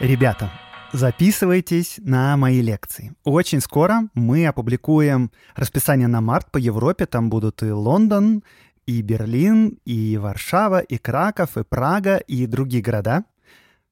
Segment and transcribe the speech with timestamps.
[0.00, 0.52] Ребята,
[0.92, 3.14] записывайтесь на мои лекции.
[3.24, 7.04] Очень скоро мы опубликуем расписание на март по Европе.
[7.04, 8.44] Там будут и Лондон,
[8.86, 13.24] и Берлин, и Варшава, и Краков, и Прага, и другие города.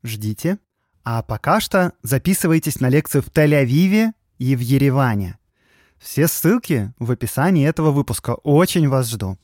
[0.05, 0.59] Ждите.
[1.03, 5.39] А пока что записывайтесь на лекцию в Тель-Авиве и в Ереване.
[5.99, 8.35] Все ссылки в описании этого выпуска.
[8.45, 9.39] Очень вас жду.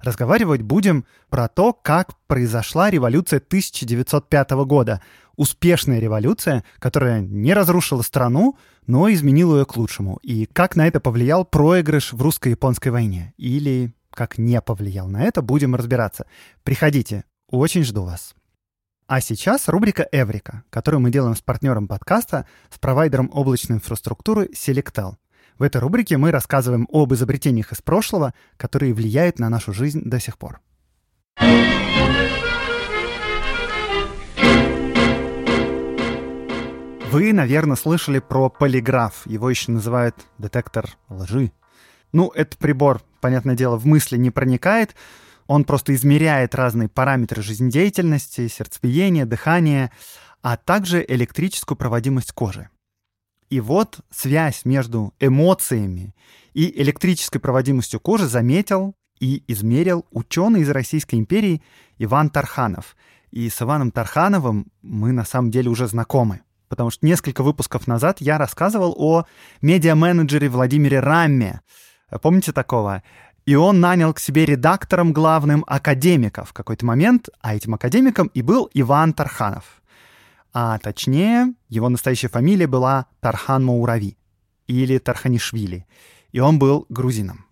[0.00, 5.00] Разговаривать будем про то, как произошла революция 1905 года.
[5.38, 10.18] Успешная революция, которая не разрушила страну, но изменила ее к лучшему.
[10.24, 13.34] И как на это повлиял проигрыш в русско-японской войне.
[13.36, 16.26] Или как не повлиял на это, будем разбираться.
[16.64, 18.34] Приходите, очень жду вас.
[19.06, 25.18] А сейчас рубрика «Эврика», которую мы делаем с партнером подкаста, с провайдером облачной инфраструктуры Selectel.
[25.56, 30.18] В этой рубрике мы рассказываем об изобретениях из прошлого, которые влияют на нашу жизнь до
[30.18, 30.60] сих пор.
[37.10, 39.26] Вы, наверное, слышали про полиграф.
[39.26, 41.52] Его еще называют детектор лжи.
[42.12, 44.94] Ну, этот прибор, понятное дело, в мысли не проникает.
[45.46, 49.90] Он просто измеряет разные параметры жизнедеятельности, сердцебиения, дыхания,
[50.42, 52.68] а также электрическую проводимость кожи.
[53.48, 56.14] И вот связь между эмоциями
[56.52, 61.62] и электрической проводимостью кожи заметил и измерил ученый из Российской империи
[61.96, 62.94] Иван Тарханов.
[63.30, 66.42] И с Иваном Тархановым мы на самом деле уже знакомы.
[66.68, 69.24] Потому что несколько выпусков назад я рассказывал о
[69.62, 71.60] медиа-менеджере Владимире Рамме.
[72.22, 73.02] Помните такого?
[73.46, 78.42] И он нанял к себе редактором главным академиков в какой-то момент, а этим академиком и
[78.42, 79.78] был Иван Тарханов
[80.52, 84.16] а точнее его настоящая фамилия была Тархан Маурави
[84.66, 85.86] или Тарханишвили,
[86.32, 87.46] и он был грузином.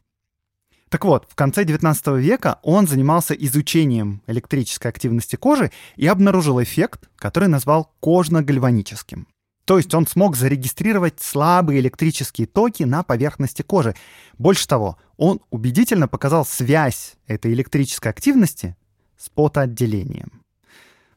[0.89, 7.09] Так вот, в конце 19 века он занимался изучением электрической активности кожи и обнаружил эффект,
[7.17, 9.27] который назвал кожно-гальваническим.
[9.65, 13.97] То есть он смог зарегистрировать слабые электрические токи на поверхности кожи.
[14.39, 18.77] Больше того, он убедительно показал связь этой электрической активности
[19.19, 20.43] с потоотделением.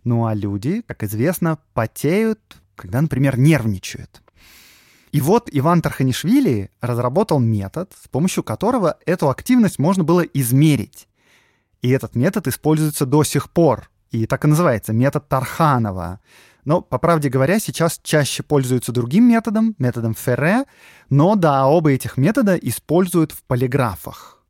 [0.04, 2.40] Ну а люди, как известно, потеют,
[2.76, 4.24] когда, например, нервничают.
[5.12, 11.08] И вот Иван Тарханишвили разработал метод, с помощью которого эту активность можно было измерить.
[11.82, 13.90] И этот метод используется до сих пор.
[14.12, 16.20] И так и называется метод Тарханова.
[16.66, 20.66] Но, по правде говоря, сейчас чаще пользуются другим методом, методом Ферре,
[21.10, 24.44] но да, оба этих метода используют в полиграфах.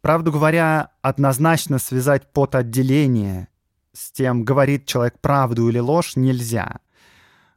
[0.00, 3.48] Правду говоря, однозначно связать потоотделение
[3.92, 6.78] с тем, говорит человек правду или ложь, нельзя.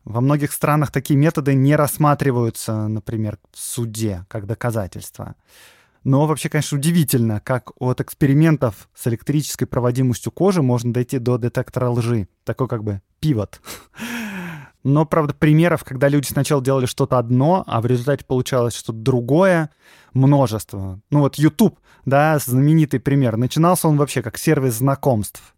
[0.04, 5.36] Во многих странах такие методы не рассматриваются, например, в суде как доказательство.
[6.04, 11.90] Но вообще, конечно, удивительно, как от экспериментов с электрической проводимостью кожи можно дойти до детектора
[11.90, 12.28] лжи.
[12.44, 13.62] Такой как бы пивот.
[14.84, 19.70] Но, правда, примеров, когда люди сначала делали что-то одно, а в результате получалось что-то другое,
[20.14, 21.00] множество.
[21.12, 23.38] Ну вот YouTube, да, знаменитый пример.
[23.38, 25.56] Начинался он вообще как сервис знакомств.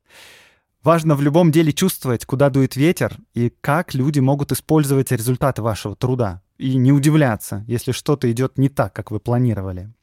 [0.83, 5.95] Важно в любом деле чувствовать, куда дует ветер и как люди могут использовать результаты вашего
[5.95, 6.41] труда.
[6.57, 9.93] И не удивляться, если что-то идет не так, как вы планировали.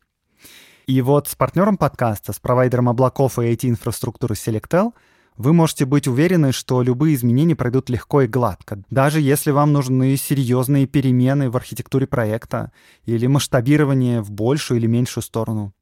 [0.86, 4.92] И вот с партнером подкаста, с провайдером облаков и IT-инфраструктуры Selectel,
[5.36, 10.16] вы можете быть уверены, что любые изменения пройдут легко и гладко, даже если вам нужны
[10.16, 12.72] серьезные перемены в архитектуре проекта
[13.04, 15.74] или масштабирование в большую или меньшую сторону.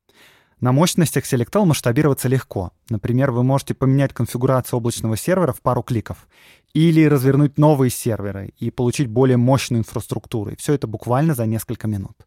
[0.60, 2.72] На мощностях Selectel масштабироваться легко.
[2.90, 6.26] Например, вы можете поменять конфигурацию облачного сервера в пару кликов
[6.74, 10.50] или развернуть новые серверы и получить более мощную инфраструктуру.
[10.50, 12.26] И все это буквально за несколько минут.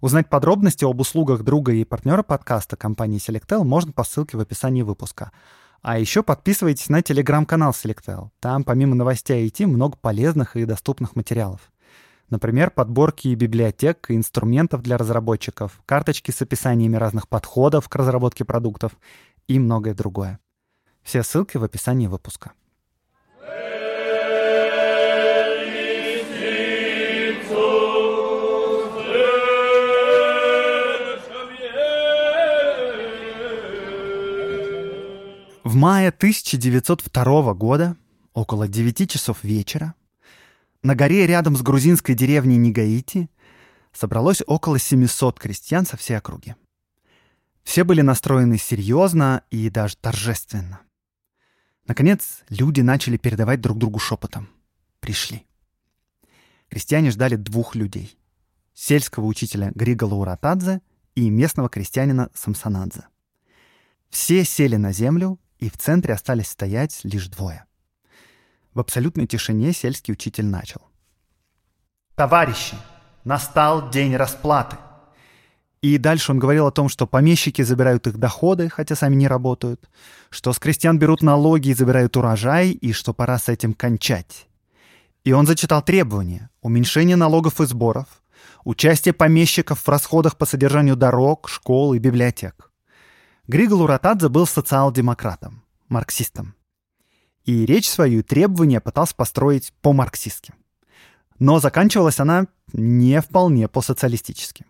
[0.00, 4.80] Узнать подробности об услугах друга и партнера подкаста компании Selectel можно по ссылке в описании
[4.80, 5.30] выпуска.
[5.82, 8.30] А еще подписывайтесь на телеграм-канал Selectel.
[8.40, 11.70] Там помимо новостей IT много полезных и доступных материалов.
[12.30, 18.92] Например, подборки библиотек и инструментов для разработчиков, карточки с описаниями разных подходов к разработке продуктов
[19.48, 20.38] и многое другое.
[21.02, 22.52] Все ссылки в описании выпуска.
[35.64, 37.96] В мае 1902 года,
[38.34, 39.94] около 9 часов вечера,
[40.82, 43.28] на горе рядом с грузинской деревней Нигаити
[43.92, 46.54] собралось около 700 крестьян со всей округи.
[47.62, 50.80] Все были настроены серьезно и даже торжественно.
[51.86, 54.48] Наконец, люди начали передавать друг другу шепотом.
[55.00, 55.46] Пришли.
[56.68, 58.16] Крестьяне ждали двух людей.
[58.74, 60.80] Сельского учителя Грига Лауратадзе
[61.14, 63.06] и местного крестьянина Самсонадзе.
[64.08, 67.66] Все сели на землю, и в центре остались стоять лишь двое.
[68.74, 70.80] В абсолютной тишине сельский учитель начал.
[72.14, 72.76] «Товарищи,
[73.24, 74.76] настал день расплаты!»
[75.82, 79.88] И дальше он говорил о том, что помещики забирают их доходы, хотя сами не работают,
[80.28, 84.46] что с крестьян берут налоги и забирают урожай, и что пора с этим кончать.
[85.24, 88.06] И он зачитал требования– уменьшение налогов и сборов,
[88.64, 92.70] участие помещиков в расходах по содержанию дорог, школ и библиотек.
[93.48, 96.54] Григол Уратадзе был социал-демократом, марксистом.
[97.44, 100.54] И речь свою и требования пытался построить по-марксистски.
[101.38, 104.66] Но заканчивалась она не вполне по-социалистически.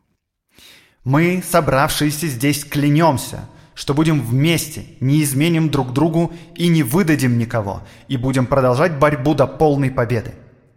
[1.04, 7.82] Мы, собравшиеся здесь, клянемся, что будем вместе, не изменим друг другу и не выдадим никого,
[8.08, 10.34] и будем продолжать борьбу до полной победы.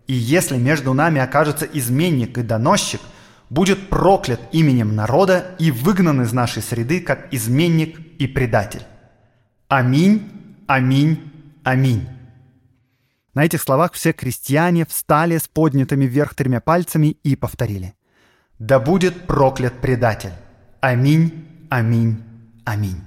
[0.07, 3.01] И если между нами окажется изменник и доносчик,
[3.50, 8.84] будет проклят именем народа и выгнан из нашей среды как изменник и предатель.
[9.68, 10.30] Аминь,
[10.68, 11.32] аминь,
[11.63, 12.07] аминь.
[13.33, 17.95] На этих словах все крестьяне встали с поднятыми вверх тремя пальцами и повторили–
[18.60, 20.31] да будет проклят предатель.
[20.80, 22.24] Аминь, аминь,
[22.63, 23.01] аминь.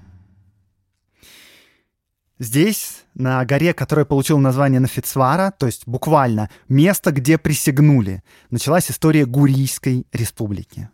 [2.38, 9.24] Здесь, на горе, которая получила название Нафицвара, то есть буквально место, где присягнули, началась история
[9.24, 10.90] Гурийской республики.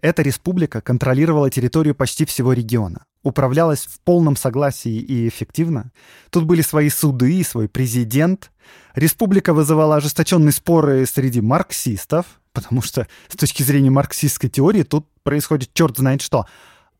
[0.00, 5.92] Эта республика контролировала территорию почти всего региона, управлялась в полном согласии и эффективно.
[6.30, 8.50] Тут были свои суды свой президент.
[8.94, 15.72] Республика вызывала ожесточенные споры среди марксистов, потому что с точки зрения марксистской теории тут происходит
[15.72, 16.46] черт знает что.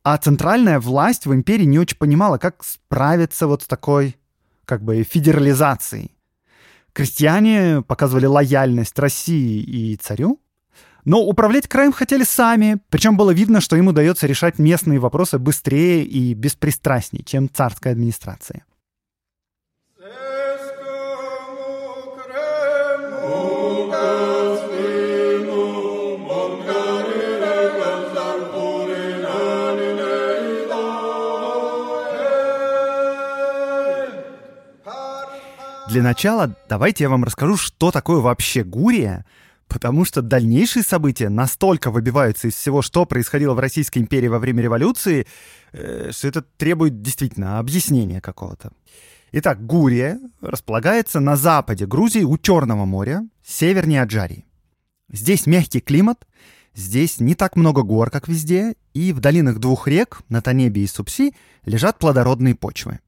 [0.04, 4.16] А центральная власть в империи не очень понимала, как справиться вот с такой
[4.64, 6.16] как бы федерализацией.
[6.92, 10.41] Крестьяне показывали лояльность России и царю,
[11.04, 16.04] но управлять краем хотели сами, причем было видно, что им удается решать местные вопросы быстрее
[16.04, 18.64] и беспристрастнее, чем царская администрация.
[35.92, 39.26] Для начала давайте я вам расскажу, что такое вообще Гурия,
[39.72, 44.62] потому что дальнейшие события настолько выбиваются из всего, что происходило в Российской империи во время
[44.62, 45.26] революции,
[45.72, 48.72] э, что это требует действительно объяснения какого-то.
[49.32, 54.44] Итак, Гурия располагается на западе Грузии у Черного моря, севернее Аджарии.
[55.10, 56.26] Здесь мягкий климат,
[56.74, 60.86] здесь не так много гор, как везде, и в долинах двух рек, на Танебе и
[60.86, 61.34] Супси,
[61.64, 63.00] лежат плодородные почвы.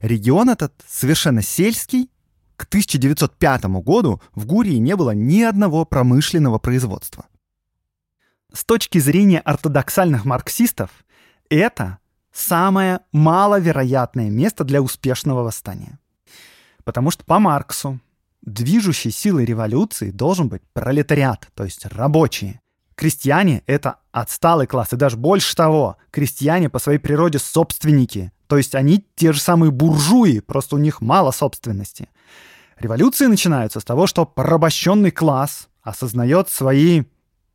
[0.00, 2.10] Регион этот совершенно сельский,
[2.58, 7.26] к 1905 году в Гурии не было ни одного промышленного производства.
[8.52, 10.90] С точки зрения ортодоксальных марксистов,
[11.48, 11.98] это
[12.32, 16.00] самое маловероятное место для успешного восстания.
[16.82, 18.00] Потому что по Марксу
[18.42, 22.60] движущей силой революции должен быть пролетариат, то есть рабочие.
[22.96, 28.74] Крестьяне— это отсталый класс, и даже больше того, крестьяне по своей природе собственники, то есть
[28.74, 32.08] они те же самые буржуи, просто у них мало собственности.
[32.80, 37.04] Революции начинаются с того, что порабощенный класс осознает свои,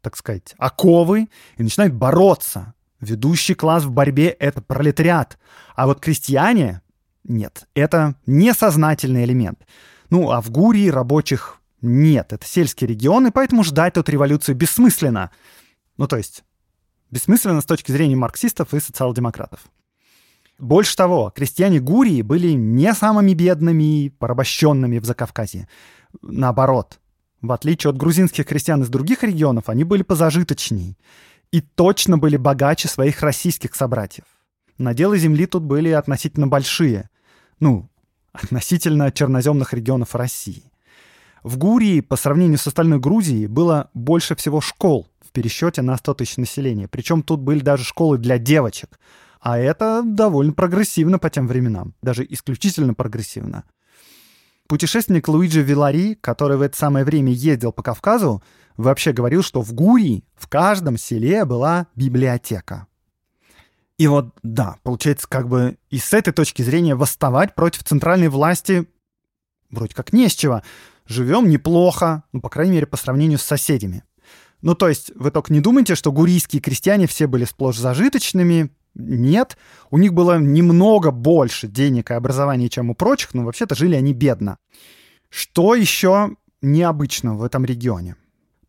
[0.02, 2.76] так сказать, оковы и начинает бороться.
[3.00, 5.40] Ведущий класс в борьбе— это пролетариат.
[5.76, 6.82] А вот крестьяне—
[7.24, 9.60] нет, это несознательный элемент.
[10.10, 15.32] Ну, а в Гурии рабочих нет, это сельские регионы, поэтому ждать тут революции бессмысленно.
[15.98, 16.44] Ну, то есть,
[17.10, 19.62] бессмысленно с точки зрения марксистов и социал-демократов.
[20.60, 25.68] Больше того, крестьяне Гурии были не самыми бедными и порабощенными в Закавказье.
[26.22, 27.00] Наоборот,
[27.42, 30.98] в отличие от грузинских крестьян из других регионов, они были позажиточней
[31.52, 34.26] и точно были богаче своих российских собратьев.
[34.78, 37.10] Наделы земли тут были относительно большие.
[37.60, 37.90] Ну,
[38.32, 40.72] относительно черноземных регионов России.
[41.44, 46.14] В Гурии, по сравнению с остальной Грузией, было больше всего школ в пересчете на 100
[46.16, 46.88] тысяч населения.
[46.88, 49.00] Причем тут были даже школы для девочек—
[49.44, 53.66] а это довольно прогрессивно по тем временам, даже исключительно прогрессивно.
[54.68, 58.42] Путешественник Луиджи Вилари, который в это самое время ездил по Кавказу,
[58.78, 62.88] вообще говорил, что в Гурии в каждом селе была библиотека.
[63.98, 68.88] И вот, да, получается, как бы и с этой точки зрения восставать против центральной власти
[69.70, 70.62] вроде как не с чего.
[71.06, 74.04] Живем неплохо, ну, по крайней мере, по сравнению с соседями.
[74.62, 78.72] Ну, то есть, вы только не думайте, что гурийские крестьяне все были сплошь зажиточными.
[78.96, 79.58] Нет,
[79.90, 84.14] у них было немного больше денег и образования, чем у прочих, но вообще-то жили они
[84.14, 84.58] бедно.
[85.30, 88.16] Что еще необычно в этом регионе?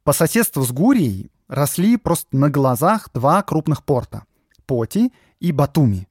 [0.03, 4.25] По соседству с Гурией росли просто на глазах два крупных порта—
[4.67, 6.09] Поти и Батуми.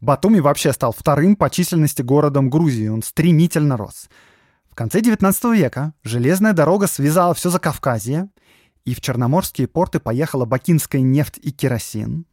[0.00, 4.08] Батуми вообще стал вторым по численности городом Грузии, он стремительно рос.
[4.68, 8.28] В конце XIX века железная дорога связала все Закавказье,
[8.84, 12.26] и в черноморские порты поехала бакинская нефть и керосин,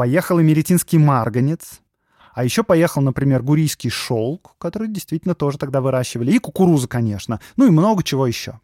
[0.00, 1.82] поехал и меретинский марганец,
[2.32, 7.66] а еще поехал, например, гурийский шелк, который действительно тоже тогда выращивали, и кукуруза, конечно, ну
[7.66, 8.60] и много чего еще.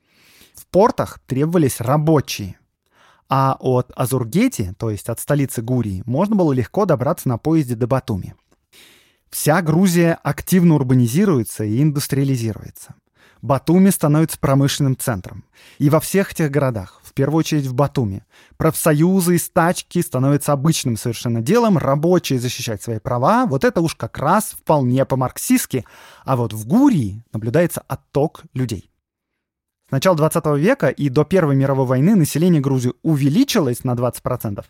[0.55, 2.59] В портах требовались рабочие.
[3.29, 7.87] А от Азургети, то есть от столицы Гурии, можно было легко добраться на поезде до
[7.87, 8.35] Батуми.
[9.29, 12.95] Вся Грузия активно урбанизируется и индустриализируется.
[13.43, 15.45] Батуми становится промышленным центром.
[15.77, 18.25] И во всех этих городах, первую очередь в Батуми,
[18.59, 24.19] профсоюзы и стачки становятся обычным совершенно делом, рабочие защищать свои права, вот это уж как
[24.19, 25.85] раз вполне по-марксистски.
[26.25, 28.91] А вот в Гурии наблюдается отток людей.
[29.89, 34.65] С начала 20 века и до Первой мировой войны население Грузии увеличилось на 20%,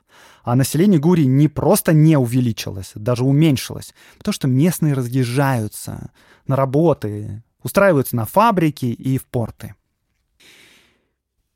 [0.44, 6.10] а население Гурии не просто не увеличилось, даже уменьшилось, потому что местные разъезжаются
[6.46, 9.74] на работы, устраиваются на фабрики и в порты.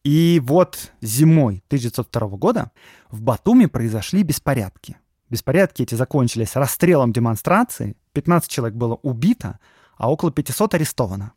[0.03, 2.71] И вот зимой 1902 года
[3.11, 4.97] в Батуми произошли беспорядки.
[5.29, 9.61] Беспорядки эти закончились расстрелом демонстрации, 15 человек было убито,
[9.97, 11.33] а около 500 арестовано.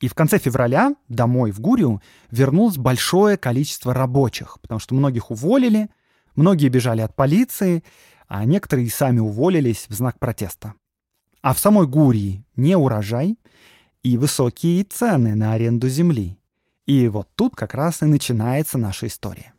[0.00, 5.90] И в конце февраля домой в Гурию вернулось большое количество рабочих, потому что многих уволили,
[6.34, 7.84] многие бежали от полиции,
[8.26, 10.74] а некоторые и сами уволились в знак протеста.
[11.42, 13.38] А в самой Гурии не урожай
[14.02, 16.39] и высокие цены на аренду земли.
[16.90, 19.52] И вот тут как раз и начинается наша история.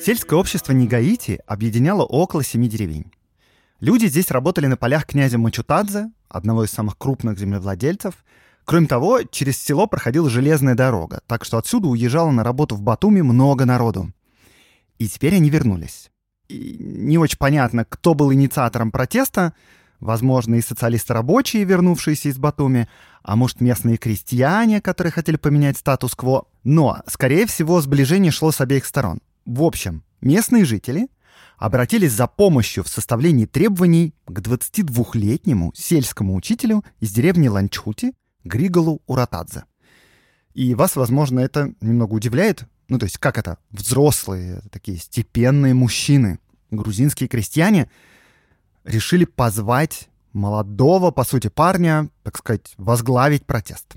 [0.00, 3.12] Сельское общество Нигаити объединяло около семи деревень.
[3.78, 8.14] Люди здесь работали на полях князя Мачутадзе, одного из самых крупных землевладельцев.
[8.64, 13.20] Кроме того, через село проходила железная дорога, так что отсюда уезжало на работу в Батуми
[13.20, 14.12] много народу.
[14.98, 16.10] И теперь они вернулись.
[16.48, 19.54] И не очень понятно, кто был инициатором протеста,
[19.98, 22.88] возможно, и социалисты-рабочие, вернувшиеся из Батуми,
[23.22, 26.46] а может, местные крестьяне, которые хотели поменять статус-кво.
[26.64, 29.20] Но, скорее всего, сближение шло с обеих сторон.
[29.46, 31.08] В общем, местные жители
[31.56, 38.12] обратились за помощью в составлении требований к 22-летнему сельскому учителю из деревни Ланчхути
[38.44, 39.64] Григолу Уратадзе.
[40.54, 42.64] И вас, возможно, это немного удивляет.
[42.88, 43.58] Ну, то есть, как это?
[43.70, 46.38] Взрослые, такие степенные мужчины,
[46.70, 47.90] грузинские крестьяне,
[48.84, 53.94] решили позвать молодого, по сути, парня, так сказать, возглавить протест.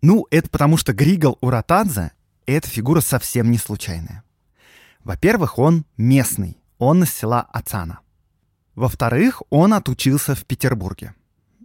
[0.00, 2.12] Ну, это потому что Григол Уратадзе
[2.46, 4.24] эта фигура совсем не случайная.
[5.04, 8.00] Во-первых, он местный, он из села Ацана.
[8.74, 11.14] Во-вторых, он отучился в Петербурге.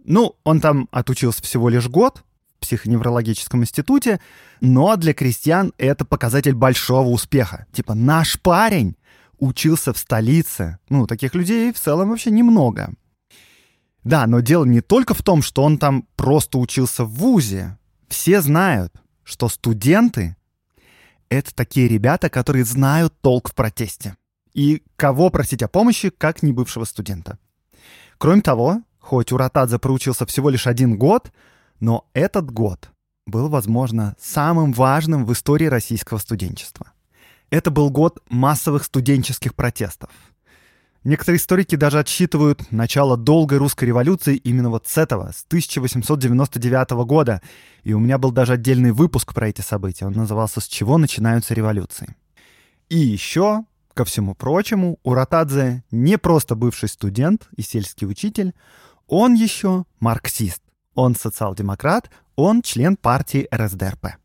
[0.04, 2.22] Ну, он там отучился всего лишь год
[2.56, 4.20] в психоневрологическом институте,
[4.60, 7.66] но для крестьян это показатель большого успеха.
[7.72, 8.96] Типа, наш парень
[9.38, 10.78] учился в столице.
[10.88, 12.92] Ну, таких людей в целом вообще немного.
[14.04, 17.78] Да, но дело не только в том, что он там просто учился в ВУЗе.
[18.08, 18.92] Все знают,
[19.24, 20.36] что студенты
[21.30, 24.16] это такие ребята, которые знают толк в протесте.
[24.52, 27.38] И кого просить о помощи, как не бывшего студента.
[28.18, 31.30] Кроме того, хоть Уратадзе проучился всего лишь один год,
[31.80, 32.90] но этот год
[33.26, 36.92] был, возможно, самым важным в истории российского студенчества.
[37.50, 40.10] Это был год массовых студенческих протестов—
[41.04, 47.42] Некоторые историки даже отсчитывают начало долгой русской революции именно вот с этого, с 1899 года.
[47.82, 50.06] И у меня был даже отдельный выпуск про эти события.
[50.06, 52.16] Он назывался «С чего начинаются революции?».
[52.88, 58.54] И еще, ко всему прочему, Уратадзе не просто бывший студент и сельский учитель,
[59.08, 60.62] он еще марксист.
[60.94, 64.16] Он социал-демократ, он член партии РСДРП.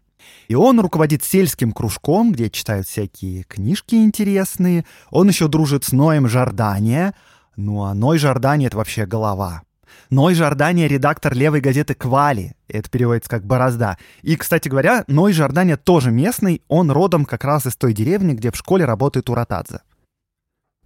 [0.48, 4.86] И он руководит сельским кружком, где читают всякие книжки интересные.
[5.10, 7.14] Он еще дружит с Ноем Жордания.
[7.56, 9.64] Ну а Ной Жордания— это вообще голова.
[10.10, 12.56] Ной Жордания— редактор левой газеты «Квали».
[12.68, 13.98] Это переводится как «борозда».
[14.22, 16.64] И, кстати говоря, Ной Жордания тоже местный.
[16.68, 19.82] Он родом как раз из той деревни, где в школе работает Уратадзе.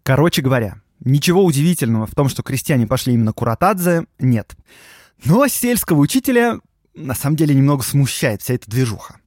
[0.03, 4.55] Короче говоря, Ничего удивительного в том, что крестьяне пошли именно к Уратадзе, нет.
[5.25, 6.60] Но сельского учителя
[6.95, 9.17] на самом деле немного смущает вся эта движуха.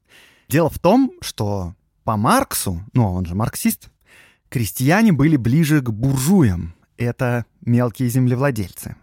[0.49, 3.90] Дело в том, что по Марксу, ну он же марксист,
[4.49, 6.75] крестьяне были ближе к буржуям.
[6.97, 8.97] Это мелкие землевладельцы.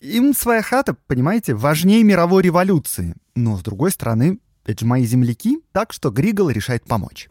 [0.00, 3.14] Им своя хата, понимаете, важнее мировой революции.
[3.34, 7.28] Но, с другой стороны, это же мои земляки, так что Григол решает помочь.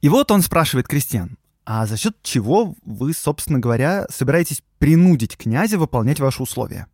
[0.00, 5.78] И вот он спрашивает крестьян, а за счет чего вы, собственно говоря, собираетесь принудить князя
[5.78, 6.86] выполнять ваши условия?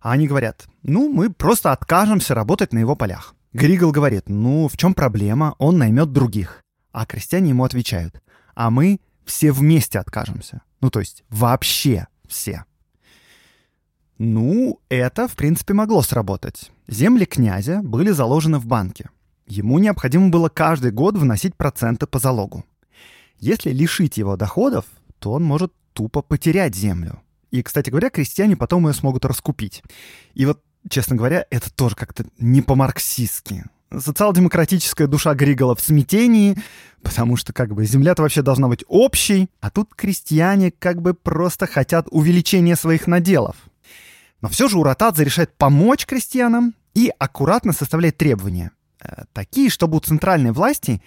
[0.00, 3.34] А они говорят, ну, мы просто откажемся работать на его полях.
[3.52, 6.62] Григол говорит, ну, в чем проблема, он наймет других.
[6.92, 8.22] А крестьяне ему отвечают,
[8.54, 10.62] а мы все вместе откажемся.
[10.80, 12.64] Ну, то есть вообще все.
[14.18, 16.70] Ну, это, в принципе, могло сработать.
[16.88, 19.10] Земли князя были заложены в банке.
[19.46, 22.64] Ему необходимо было каждый год вносить проценты по залогу.
[23.38, 24.84] Если лишить его доходов,
[25.18, 27.22] то он может тупо потерять землю.
[27.50, 29.82] И, кстати говоря, крестьяне потом ее смогут раскупить.
[30.34, 33.64] И вот, честно говоря, это тоже как-то не по-марксистски.
[33.96, 36.58] Социал-демократическая душа Григола в смятении,
[37.02, 41.66] потому что как бы земля-то вообще должна быть общей, а тут крестьяне как бы просто
[41.66, 43.56] хотят увеличения своих наделов.
[44.42, 48.72] Но все же Уратадзе решает помочь крестьянам и аккуратно составляет требования.
[49.00, 51.00] Э, такие, чтобы у центральной власти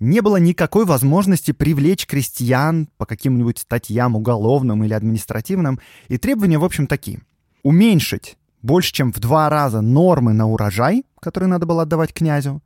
[0.00, 5.78] не было никакой возможности привлечь крестьян по каким-нибудь статьям уголовным или административным.
[6.08, 7.20] И требования, в общем, такие.
[7.62, 12.62] Уменьшить больше, чем в два раза нормы на урожай, которые надо было отдавать князю,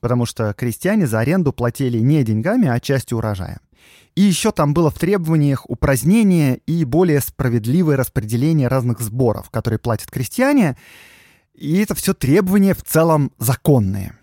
[0.00, 3.60] потому что крестьяне за аренду платили не деньгами, а частью урожая.
[4.14, 10.10] И еще там было в требованиях упразднение и более справедливое распределение разных сборов, которые платят
[10.10, 10.76] крестьяне.
[11.54, 14.19] И это все требования в целом законные.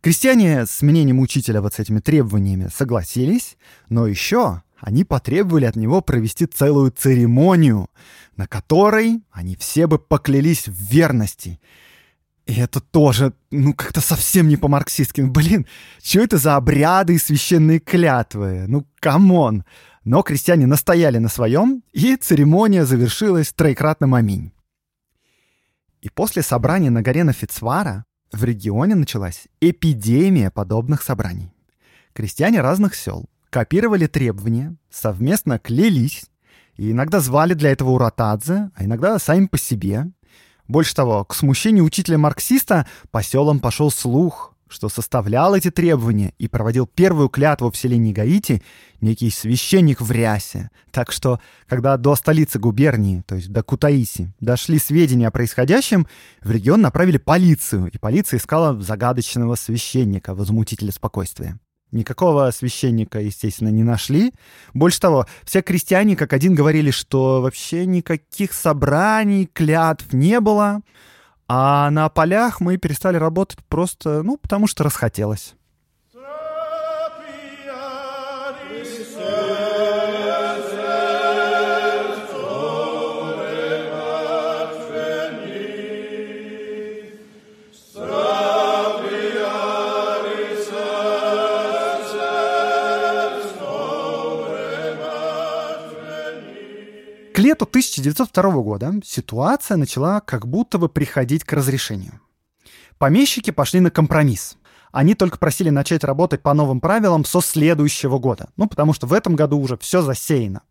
[0.00, 3.56] Крестьяне с мнением учителя вот с этими требованиями согласились,
[3.88, 7.90] но еще они потребовали от него провести целую церемонию,
[8.36, 11.60] на которой они все бы поклялись в верности–
[12.48, 15.20] и это тоже, ну, как-то совсем не по-марксистски.
[15.20, 15.66] Ну, блин,
[16.02, 18.64] что это за обряды и священные клятвы?
[18.66, 19.64] Ну, come on.
[20.04, 24.52] Но крестьяне настояли на своем, и церемония завершилась троекратным аминь.
[26.00, 31.52] И после собрания на горе Нафицвара в регионе началась эпидемия подобных собраний.
[32.12, 36.26] Крестьяне разных сел копировали требования, совместно клялись,
[36.76, 40.06] и иногда звали для этого Уратадзе, а иногда сами по себе,
[40.66, 46.86] больше того, к смущению учителя-марксиста по селам пошел слух, что составлял эти требования и проводил
[46.86, 48.62] первую клятву в селении Гаити
[49.00, 50.70] некий священник в рясе.
[50.90, 56.06] Так что, когда до столицы губернии, то есть до Кутаиси, дошли сведения о происходящем,
[56.42, 61.58] в регион направили полицию, и полиция искала загадочного священника, возмутителя спокойствия.
[61.90, 64.34] Никакого священника, естественно, не нашли.
[64.74, 70.82] Больше того, все крестьяне как один говорили, что вообще никаких собраний, клятв не было.
[71.48, 75.54] А на полях мы перестали работать просто, ну, потому что расхотелось.
[97.68, 102.20] 1902 года ситуация начала как будто бы приходить к разрешению.
[102.98, 104.56] Помещики пошли на компромисс.
[104.90, 108.48] Они только просили начать работать по новым правилам со следующего года.
[108.56, 110.62] Ну, потому что в этом году уже все засеяно.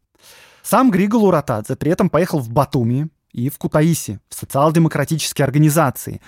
[0.64, 6.22] Сам Григол Уратадзе при этом поехал в Батуми и в Кутаиси, в социал-демократические организации.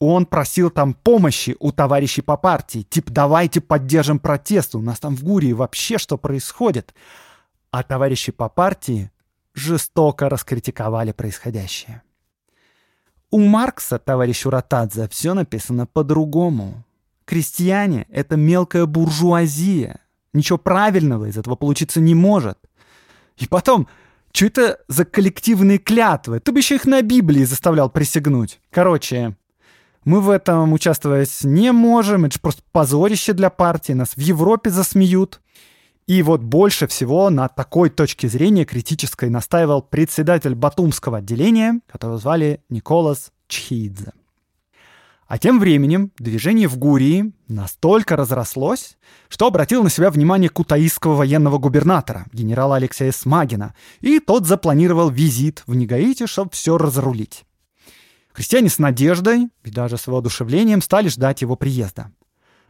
[0.00, 2.82] Он просил там помощи у товарищей по партии.
[2.82, 6.92] Типа, давайте поддержим протест, у нас там в Гурии вообще что происходит.
[7.70, 9.10] А товарищи по партии
[9.54, 12.02] жестоко раскритиковали происходящее.
[13.30, 16.84] У Маркса, товарищ Уратадзе, все написано по-другому.
[17.24, 20.00] Крестьяне— это мелкая буржуазия.
[20.32, 22.58] Ничего правильного из этого получиться не может.
[23.36, 23.88] И потом,
[24.32, 26.40] что это за коллективные клятвы?
[26.40, 28.60] Ты бы еще их на Библии заставлял присягнуть.
[28.70, 29.36] Короче,
[30.04, 32.24] мы в этом участвовать не можем.
[32.24, 33.92] Это же просто позорище для партии.
[33.92, 35.40] Нас в Европе засмеют.
[36.06, 42.60] И вот больше всего на такой точке зрения критической настаивал председатель Батумского отделения, которого звали
[42.68, 44.12] Николас Чхидзе.
[45.26, 51.56] А тем временем движение в Гурии настолько разрослось, что обратил на себя внимание кутаисского военного
[51.56, 57.44] губернатора, генерала Алексея Смагина, и тот запланировал визит в Негаите, чтобы все разрулить.
[58.34, 62.12] Христиане с надеждой и даже с воодушевлением стали ждать его приезда.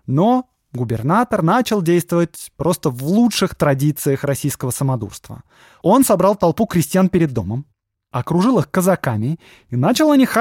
[0.06, 5.42] Но губернатор начал действовать просто в лучших традициях российского самодурства.
[5.82, 7.66] Он собрал толпу крестьян перед домом,
[8.10, 9.38] окружил их казаками
[9.70, 10.36] и начал о них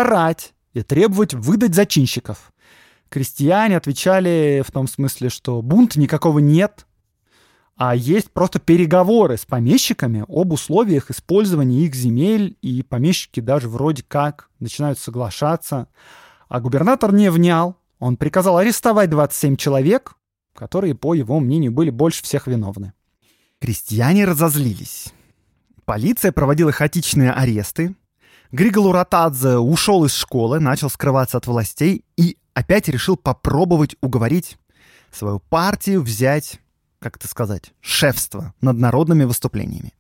[0.74, 2.52] и требовать выдать зачинщиков.
[3.10, 6.88] Крестьяне отвечали в том смысле, что бунта никакого нет,
[7.76, 14.04] а есть просто переговоры с помещиками об условиях использования их земель, и помещики даже вроде
[14.04, 15.88] как начинают соглашаться.
[16.50, 20.16] А губернатор не внял, он приказал арестовать 27 человек,
[20.54, 22.94] которые, по его мнению, были больше всех виновны.
[23.60, 25.14] Крестьяне разозлились.
[25.86, 27.96] Полиция проводила хаотичные аресты.
[28.52, 34.58] Григол Уратадзе ушел из школы, начал скрываться от властей и опять решил попробовать уговорить
[35.12, 36.60] свою партию взять,
[37.00, 39.94] как это сказать, шефство над народными выступлениями.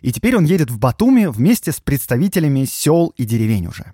[0.00, 3.92] И теперь он едет в Батуми вместе с представителями сел и деревень уже.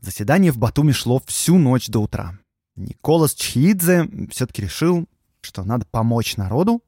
[0.00, 2.38] Заседание в Батуми шло всю ночь до утра.
[2.76, 5.08] Николас Чхидзе все-таки решил,
[5.40, 6.82] что надо помочь народу,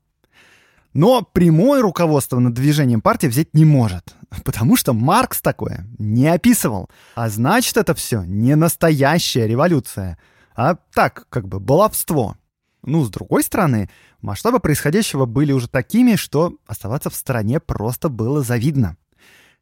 [0.92, 6.88] но прямое руководство над движением партии взять не может, потому что Маркс такое не описывал.
[7.14, 10.18] А значит, это все не настоящая революция,
[10.55, 12.37] а так, как бы баловство.
[12.83, 18.42] Ну, с другой стороны, масштабы происходящего были уже такими, что оставаться в стороне просто было
[18.42, 18.96] завидно.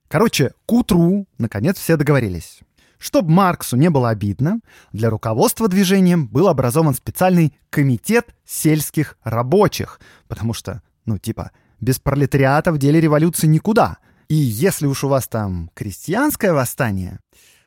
[0.08, 2.60] Короче, к утру, наконец, все договорились.
[2.98, 4.60] Чтобы Марксу не было обидно,
[4.92, 12.72] для руководства движением был образован специальный комитет сельских рабочих, потому что, ну типа, без пролетариата
[12.72, 13.98] в деле революции никуда.
[14.28, 17.20] И если уж у вас там крестьянское восстание,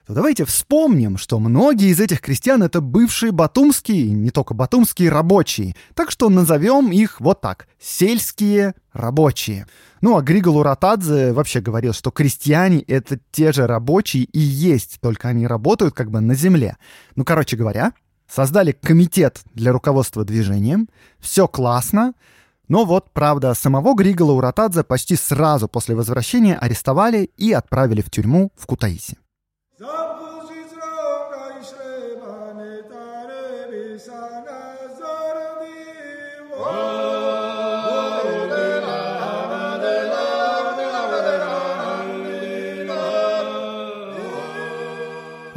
[0.10, 5.76] то давайте вспомним, что многие из этих крестьян это бывшие батумские, не только батумские рабочие.
[5.94, 9.68] Так что назовем их вот так– сельские рабочие.
[10.02, 15.28] Ну а Григол Уратадзе вообще говорил, что крестьяне— это те же рабочие и есть, только
[15.28, 16.78] они работают как бы на земле.
[17.16, 17.94] Ну, короче говоря,
[18.28, 22.16] создали комитет для руководства движением, все классно,
[22.68, 28.52] но вот, правда, самого Григола Уратадзе почти сразу после возвращения арестовали и отправили в тюрьму
[28.56, 29.19] в Кутаиси.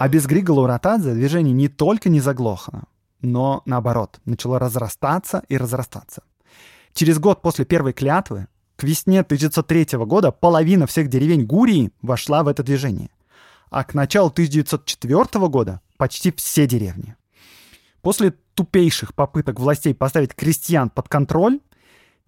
[0.03, 2.83] А без Григола Уратадзе движение не только не заглохло,
[3.21, 6.25] но, наоборот, начало разрастаться и разрастаться.
[6.93, 12.49] Через год после первой клятвы, к весне 1903 года, половина всех деревень Гурии вошла в
[12.49, 13.11] это движение.
[13.71, 17.15] А к началу 1904 года почти все деревни.
[18.01, 21.61] После тупейших попыток властей поставить крестьян под контроль,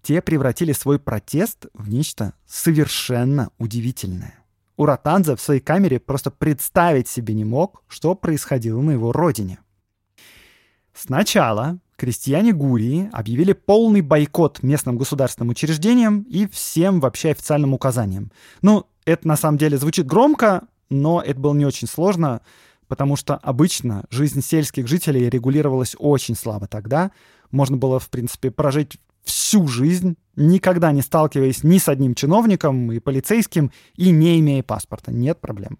[0.01, 4.44] те превратили свой протест в нечто совершенно удивительное.
[4.77, 9.59] Уратанза в своей камере просто представить себе не мог, что происходило на его родине.
[10.93, 18.31] Сначала крестьяне Гурии объявили полный бойкот местным государственным учреждениям и всем вообще официальным указаниям.
[18.61, 22.41] Ну, это на самом деле звучит громко, но это было не очень сложно,
[22.87, 27.11] потому что обычно жизнь сельских жителей регулировалась очень слабо тогда.
[27.51, 32.99] Можно было, в принципе, прожить всю жизнь, никогда не сталкиваясь ни с одним чиновником и
[32.99, 35.11] полицейским и не имея паспорта.
[35.11, 35.77] Нет проблем.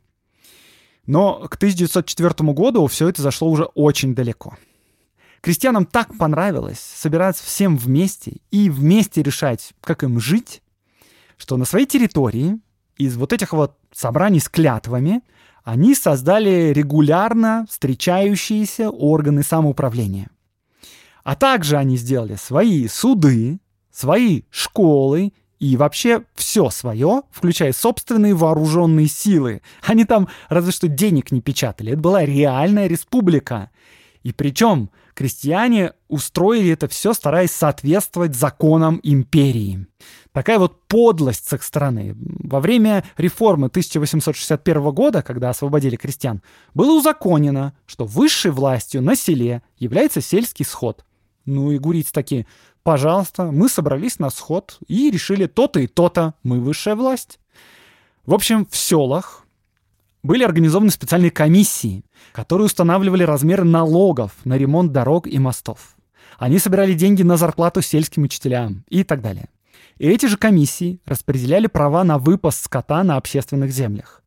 [1.06, 4.58] Но к 1904 году все это зашло уже очень далеко.
[5.42, 10.64] Крестьянам так понравилось собираться всем вместе и вместе решать, как им жить,
[11.38, 12.60] что на своей территории
[12.98, 15.22] из вот этих вот собраний с клятвами
[15.64, 20.30] они создали регулярно встречающиеся органы самоуправления.
[21.26, 23.60] А также они сделали свои суды,
[23.92, 29.64] свои школы и вообще все свое, включая собственные вооруженные силы.
[29.84, 31.94] Они там разве что денег не печатали.
[31.94, 33.72] Это была реальная республика.
[34.22, 39.88] И причем крестьяне устроили это все, стараясь соответствовать законам империи.
[40.32, 42.16] Такая вот подлость с их стороны.
[42.18, 46.44] Во время реформы 1861 года, когда освободили крестьян,
[46.76, 51.04] было узаконено, что высшей властью на селе является сельский сход–
[51.46, 52.46] ну и гурийцы такие,
[52.84, 57.40] пожалуйста, мы собрались на сход и решили то-то и то-то, мы высшая власть.
[58.26, 59.46] В общем, в селах
[60.24, 65.96] были организованы специальные комиссии, которые устанавливали размеры налогов на ремонт дорог и мостов.
[66.38, 69.50] Они собирали деньги на зарплату сельским учителям и так далее.
[69.98, 74.24] И эти же комиссии распределяли права на выпас скота на общественных землях.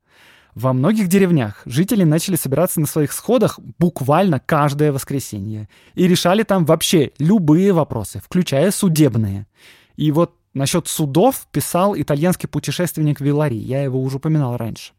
[0.59, 6.65] Во многих деревнях жители начали собираться на своих сходах буквально каждое воскресенье и решали там
[6.65, 9.47] вообще любые вопросы, включая судебные.
[9.95, 14.95] И вот насчет судов писал итальянский путешественник Вилари, я его уже упоминал раньше.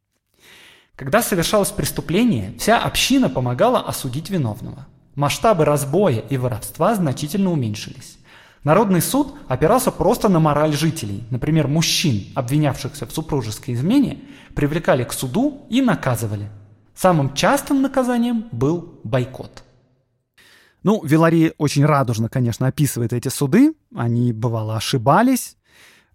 [0.96, 4.88] Когда совершалось преступление, вся община помогала осудить виновного.
[5.16, 8.19] Масштабы разбоя и воровства значительно уменьшились.
[8.64, 11.24] Народный суд опирался просто на мораль жителей.
[11.30, 14.22] Например, мужчин, обвинявшихся в супружеской измене,
[14.54, 16.50] привлекали к суду и наказывали.
[16.94, 19.64] Самым частым наказанием был бойкот.
[20.84, 23.74] Ну, Вилари очень радужно, конечно, описывает эти суды.
[23.96, 25.56] Они, бывало, ошибались.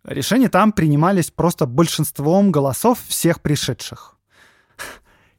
[0.04, 4.18] Решения там принимались просто большинством голосов всех пришедших.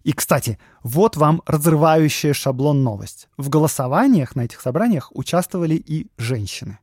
[0.03, 3.27] И, кстати, вот вам разрывающая шаблон новость.
[3.37, 6.79] В голосованиях на этих собраниях участвовали и женщины.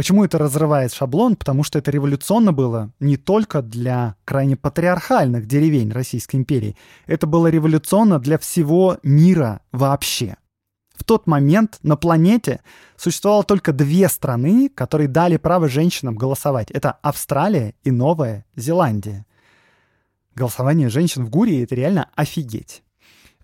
[0.00, 1.36] Почему это разрывает шаблон?
[1.36, 6.74] Потому что это революционно было не только для крайне патриархальных деревень Российской империи.
[7.06, 10.38] Это было революционно для всего мира вообще.
[10.94, 12.62] В тот момент на планете
[12.96, 16.70] существовало только две страны, которые дали право женщинам голосовать.
[16.70, 19.26] Это Австралия и Новая Зеландия.
[20.34, 22.82] Голосование женщин в Гурии— это реально офигеть.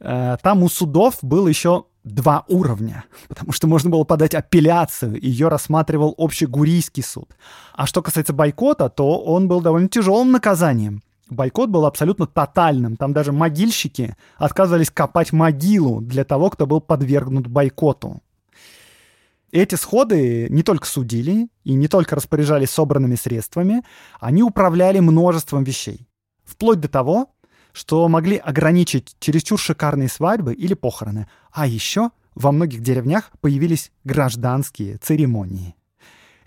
[0.01, 5.49] Э, там у судов был еще два уровня, потому что можно было подать апелляцию, ее
[5.49, 7.37] рассматривал общегурийский суд.
[7.75, 11.03] А что касается бойкота, то он был довольно тяжелым наказанием.
[11.29, 12.97] Бойкот был абсолютно тотальным.
[12.97, 18.23] Там даже могильщики отказывались копать могилу для того, кто был подвергнут бойкоту.
[19.51, 23.83] Эти сходы не только судили и не только распоряжались собранными средствами,
[24.21, 26.07] они управляли множеством вещей.
[26.45, 27.31] Вплоть до того,
[27.77, 31.29] что могли ограничить чересчур шикарные свадьбы или похороны.
[31.53, 35.75] А еще во многих деревнях появились гражданские церемонии.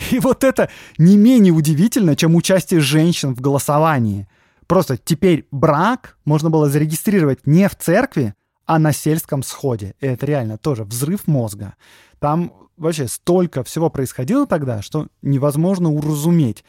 [0.10, 4.28] И вот это не менее удивительно, чем участие женщин в голосовании.
[4.66, 8.34] Просто теперь брак можно было зарегистрировать не в церкви,
[8.66, 9.94] а на сельском сходе.
[10.00, 11.76] И это реально тоже взрыв мозга.
[12.18, 16.64] Там вообще столько всего происходило тогда, что невозможно уразуметь,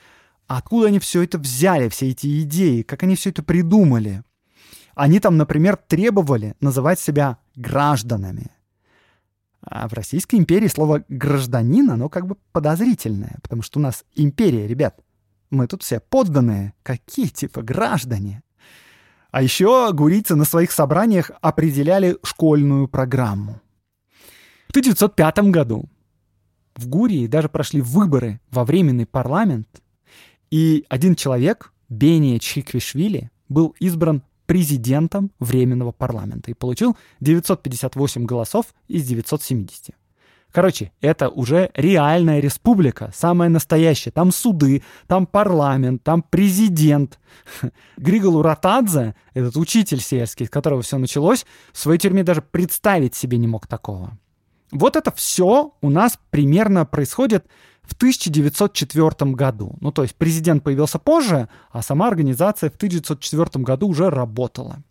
[0.47, 4.23] откуда они все это взяли, все эти идеи, как они все это придумали.
[5.01, 8.51] Они там, например, требовали называть себя гражданами.
[9.63, 14.67] А в Российской империи слово «гражданин», оно как бы подозрительное, потому что у нас империя,
[14.67, 15.01] ребят.
[15.49, 16.75] Мы тут все подданные.
[16.83, 18.43] Какие типа граждане?
[19.31, 23.63] А еще гурийцы на своих собраниях определяли школьную программу.
[24.67, 25.89] В 1905 году
[26.77, 29.81] в Гурии даже прошли выборы во временный парламент,
[30.51, 39.07] и один человек, Бения Чиквишвили, был избран президентом Временного парламента и получил 958 голосов из
[39.07, 39.95] 970.
[40.51, 44.11] Короче, это уже реальная республика, самая настоящая.
[44.11, 47.21] Там суды, там парламент, там президент.
[47.97, 53.39] Григолу Ротадзе, этот учитель сельский, с которого все началось, в своей тюрьме даже представить себе
[53.39, 54.19] не мог такого.
[54.73, 57.47] Вот это все у нас примерно происходит
[57.91, 59.77] в 1904 году.
[59.81, 64.83] Ну, то есть президент появился позже, а сама организация в 1904 году уже работала.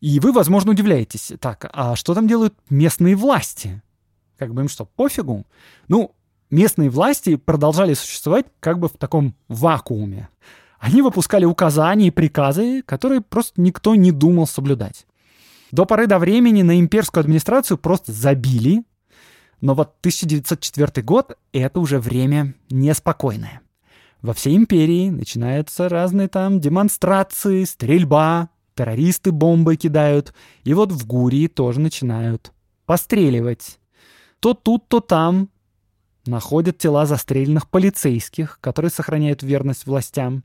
[0.00, 3.82] И вы, возможно, удивляетесь, так, а что там делают местные власти?
[4.36, 5.46] Как бы им что, пофигу?
[5.88, 6.14] Ну,
[6.50, 10.28] местные власти продолжали существовать как бы в таком вакууме.
[10.78, 15.06] Они выпускали указания и приказы, которые просто никто не думал соблюдать.
[15.72, 18.84] До поры до времени на имперскую администрацию просто забили,
[19.60, 23.60] но вот 1904 год— это уже время неспокойное.
[24.22, 31.46] Во всей империи начинаются разные там демонстрации, стрельба, террористы бомбы кидают, и вот в Гурии
[31.46, 32.52] тоже начинают
[32.86, 33.78] постреливать.
[34.40, 35.48] То тут, то там
[36.26, 40.44] находят тела застреленных полицейских, которые сохраняют верность властям.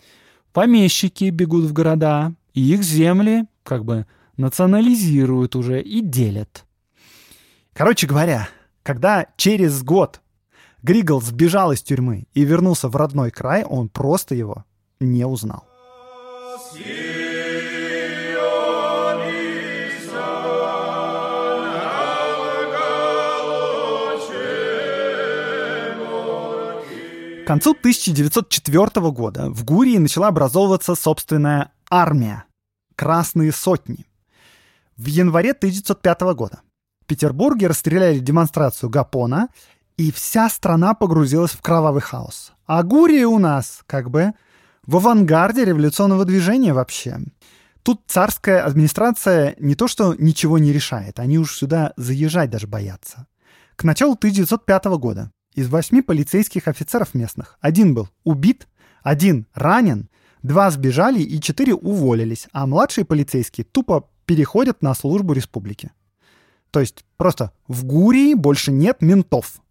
[0.52, 4.06] Помещики бегут в города, и их земли как бы
[4.38, 6.66] национализируют уже и делят.
[7.74, 8.50] Короче говоря,
[8.84, 10.22] когда через год
[10.84, 14.66] Григл сбежал из тюрьмы и вернулся в родной край, он просто его
[15.00, 15.66] не узнал.
[27.44, 32.46] К концу 1904 года в Гурии начала образовываться собственная армия–
[32.96, 34.06] Красные сотни.
[34.98, 36.62] В январе 1905 года
[37.06, 39.50] Петербурге расстреляли демонстрацию Гапона,
[39.98, 42.52] и вся страна погрузилась в кровавый хаос.
[42.66, 44.34] А Гурия у нас как бы
[44.86, 47.20] в авангарде революционного движения вообще.
[47.84, 53.28] Тут царская администрация не то что ничего не решает, они уж сюда заезжать даже боятся.
[53.76, 58.68] К началу 1905 года из восьми полицейских офицеров местных один был убит,
[59.04, 60.10] один ранен,
[60.44, 65.92] два сбежали и четыре уволились, а младшие полицейские тупо переходят на службу республики.
[66.74, 69.62] То есть просто в Гурии больше нет ментов.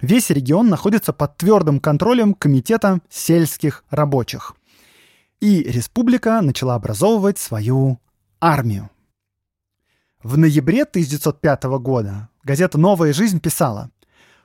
[0.00, 4.54] Весь регион находится под твердым контролем Комитета сельских рабочих.
[5.40, 8.00] И республика начала образовывать свою
[8.40, 8.88] армию.
[10.22, 13.90] В ноябре 1905 года газета «Новая жизнь» писала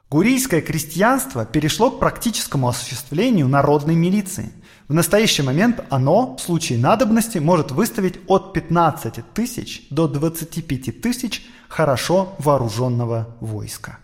[0.09, 4.51] Гурийское крестьянство перешло к практическому осуществлению народной милиции.
[4.87, 11.45] В настоящий момент оно, в случае надобности, может выставить от 15 тысяч до 25 тысяч
[11.67, 13.99] хорошо вооруженного войска.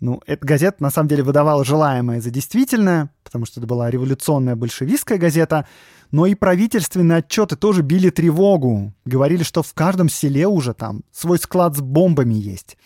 [0.00, 4.56] Ну, эта газета на самом деле выдавала желаемое за действительное, потому что это была революционная
[4.56, 5.66] большевистская газета,
[6.12, 8.94] но и правительственные отчеты тоже били тревогу.
[9.04, 12.78] Говорили, что в каждом селе уже там свой склад с бомбами есть.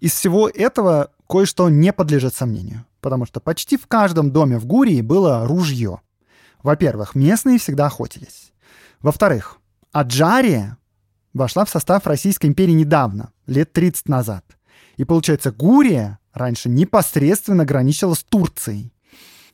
[0.00, 5.00] Из всего этого кое-что не подлежит сомнению, потому что почти в каждом доме в Гурии
[5.00, 6.00] было ружье.
[6.62, 8.52] Во-первых, местные всегда охотились.
[9.00, 9.58] Во-вторых,
[9.92, 10.78] Аджария
[11.34, 14.44] вошла в состав Российской империи недавно, лет 30 назад.
[14.96, 18.92] И получается, Гурия раньше непосредственно граничила с Турцией.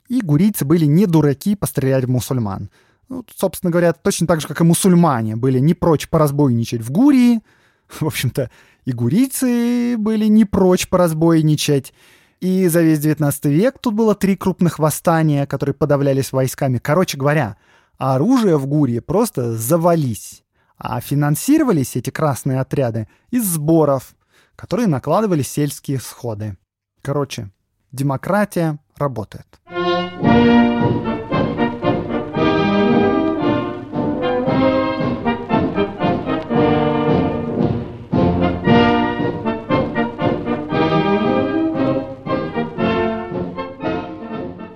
[0.09, 2.71] И гурийцы были не дураки пострелять в мусульман.
[3.09, 7.41] Ну, собственно говоря, точно так же, как и мусульмане были не прочь поразбойничать в Гурии.
[8.01, 8.51] В общем-то,
[8.85, 11.93] и гурийцы были не прочь поразбойничать.
[12.41, 16.79] И за весь 19 век тут было три крупных восстания, которые подавлялись войсками.
[16.79, 17.57] Короче говоря,
[17.97, 20.43] оружие в Гурии просто завались.
[20.77, 24.15] А финансировались эти красные отряды из сборов,
[24.57, 26.59] которые накладывали сельские сходы.
[27.01, 27.51] Короче,
[27.93, 29.47] демократия работает.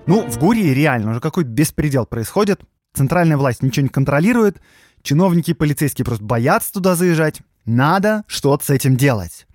[0.09, 2.63] Ну, в Гурии реально уже какой беспредел происходит.
[2.95, 4.59] Центральная власть ничего не контролирует,
[5.03, 7.43] чиновники и полицейские просто боятся туда заезжать.
[7.67, 9.47] Надо что-то с этим делать.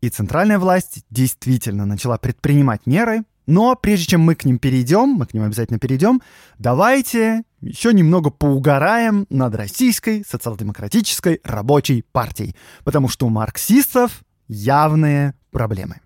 [0.00, 5.26] И центральная власть действительно начала предпринимать меры, но прежде чем мы к ним перейдем, мы
[5.26, 6.22] к ним обязательно перейдем,
[6.58, 16.00] давайте еще немного поугараем над российской социал-демократической рабочей партией, потому что у марксистов явные проблемы.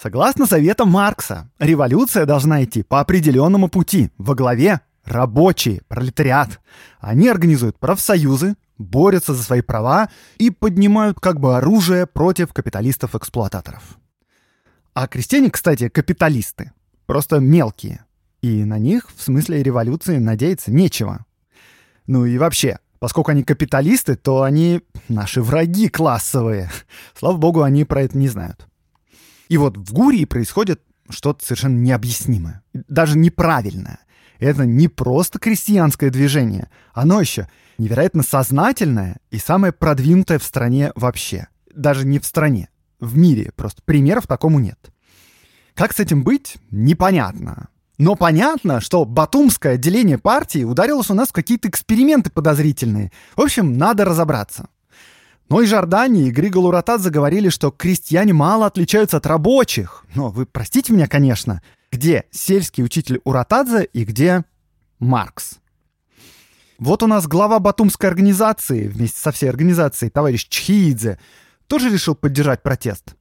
[0.00, 4.10] Согласно советам Маркса, революция должна идти по определенному пути.
[4.18, 6.60] Во главе рабочие, пролетариат.
[7.00, 13.98] Они организуют профсоюзы, борются за свои права и поднимают как бы оружие против капиталистов-эксплуататоров.
[14.94, 16.72] А крестьяне, кстати, капиталисты.
[17.06, 18.04] Просто мелкие.
[18.42, 21.24] И на них в смысле революции надеяться нечего.
[22.06, 26.70] Ну и вообще, поскольку они капиталисты, то они наши враги классовые.
[27.18, 28.66] Слава богу, они про это не знают.
[29.48, 34.00] И вот в Гурии происходит что-то совершенно необъяснимое, даже неправильное.
[34.38, 41.48] Это не просто крестьянское движение, оно еще невероятно сознательное и самое продвинутое в стране вообще.
[41.74, 42.68] Даже не в стране,
[43.00, 44.78] в мире, просто примеров такому нет.
[45.74, 47.68] Как с этим быть, непонятно.
[47.98, 53.12] Но понятно, что батумское отделение партии ударилось у нас в какие-то эксперименты подозрительные.
[53.36, 54.68] В общем, надо разобраться.
[55.48, 60.04] Но и Жордани, и Григо Луратадзе говорили, что крестьяне мало отличаются от рабочих.
[60.14, 64.44] Но вы простите меня, конечно, где сельский учитель Уратадзе и где
[64.98, 65.58] Маркс?
[66.78, 71.18] Вот у нас глава Батумской организации вместе со всей организацией, товарищ Чхиидзе,
[71.66, 73.14] тоже решил поддержать протест.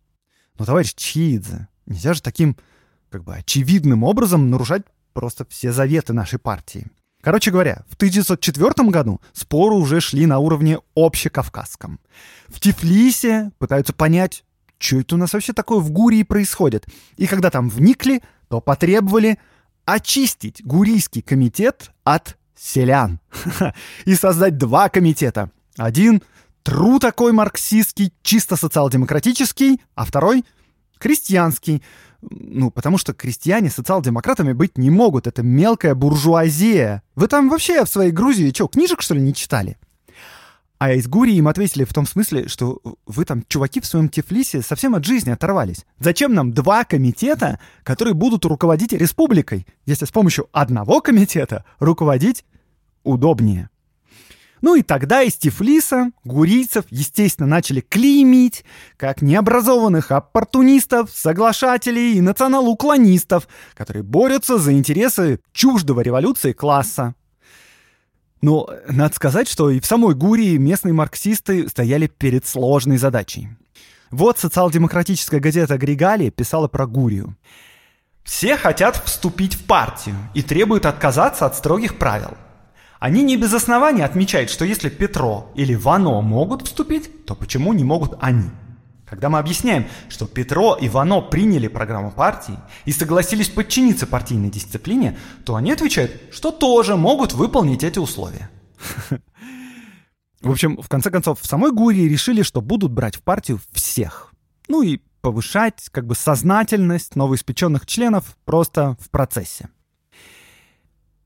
[0.57, 2.57] Но, товарищ Чхиидзе, нельзя же таким,
[3.09, 4.83] как бы, очевидным образом нарушать
[5.13, 6.87] просто все заветы нашей партии.
[7.23, 12.01] Короче говоря, в 1904 году споры уже шли на уровне общекавказском.
[12.47, 14.43] В Тифлисе пытаются понять,
[14.77, 16.85] что это у нас вообще такое в Гурии происходит.
[17.15, 19.39] И когда там вникли, то потребовали
[19.85, 23.21] очистить Гурийский комитет от селян
[24.05, 25.49] и создать два комитета.
[25.77, 26.21] Один
[26.61, 30.43] тру такой марксистский, чисто социал-демократический, а второй
[30.99, 31.83] крестьянский,
[32.29, 35.27] ну, потому что крестьяне социал-демократами быть не могут.
[35.27, 37.03] Это мелкая буржуазия.
[37.15, 39.77] Вы там вообще в своей Грузии что, книжек, что ли, не читали?
[40.79, 44.61] А из Гурии им ответили в том смысле, что вы там, чуваки, в своем Тифлисе
[44.61, 45.85] совсем от жизни оторвались.
[45.99, 52.43] Зачем нам два комитета, которые будут руководить республикой, если с помощью одного комитета руководить
[53.03, 53.69] удобнее?
[54.63, 58.63] Ну и тогда из Тифлиса гурийцев, естественно, начали клеймить
[58.95, 67.13] как необразованных оппортунистов, соглашателей и национал-уклонистов, которые борются за интересы чуждого революции класса.
[68.41, 73.49] Но надо сказать, что и в самой Гурии местные марксисты стояли перед сложной задачей.
[74.11, 77.35] Вот социал-демократическая газета «Григали» писала про Гурию.
[78.23, 82.37] «Все хотят вступить в партию и требуют отказаться от строгих правил.
[83.03, 87.83] Они не без основания отмечают, что если Петро или Вано могут вступить, то почему не
[87.83, 88.49] могут они?
[89.05, 95.17] Когда мы объясняем, что Петро и Вано приняли программу партии и согласились подчиниться партийной дисциплине,
[95.43, 98.49] то они отвечают, что тоже могут выполнить эти условия.
[100.41, 104.31] В общем, в конце концов, в самой Гурии решили, что будут брать в партию всех.
[104.69, 109.67] Ну и повышать как бы сознательность новоиспеченных членов просто в процессе.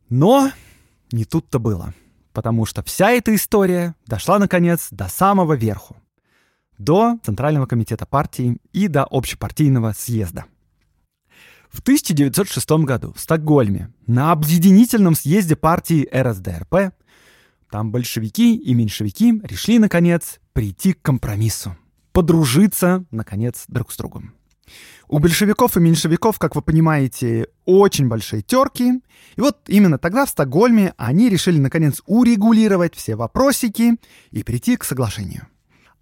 [0.09, 0.49] Но
[1.11, 1.93] не тут-то было,
[2.33, 5.97] потому что вся эта история дошла, наконец, до самого верху,
[6.77, 10.45] до Центрального комитета партии и до общепартийного съезда.
[11.69, 16.93] В 1906 году в Стокгольме на объединительном съезде партии РСДРП
[17.69, 21.75] там большевики и меньшевики решили, наконец, прийти к компромиссу,
[22.13, 24.33] подружиться, наконец, друг с другом.
[25.07, 29.01] У большевиков и меньшевиков, как вы понимаете, очень большие терки.
[29.35, 33.97] И вот именно тогда в Стокгольме они решили, наконец, урегулировать все вопросики
[34.31, 35.47] и прийти к соглашению.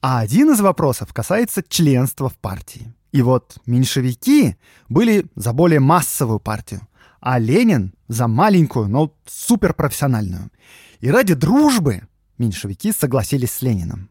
[0.01, 2.93] А один из вопросов касается членства в партии.
[3.11, 4.57] И вот меньшевики
[4.89, 6.81] были за более массовую партию,
[7.21, 10.51] а Ленин за маленькую, но суперпрофессиональную.
[10.99, 12.07] И ради дружбы
[12.37, 14.09] меньшевики согласились с Лениным.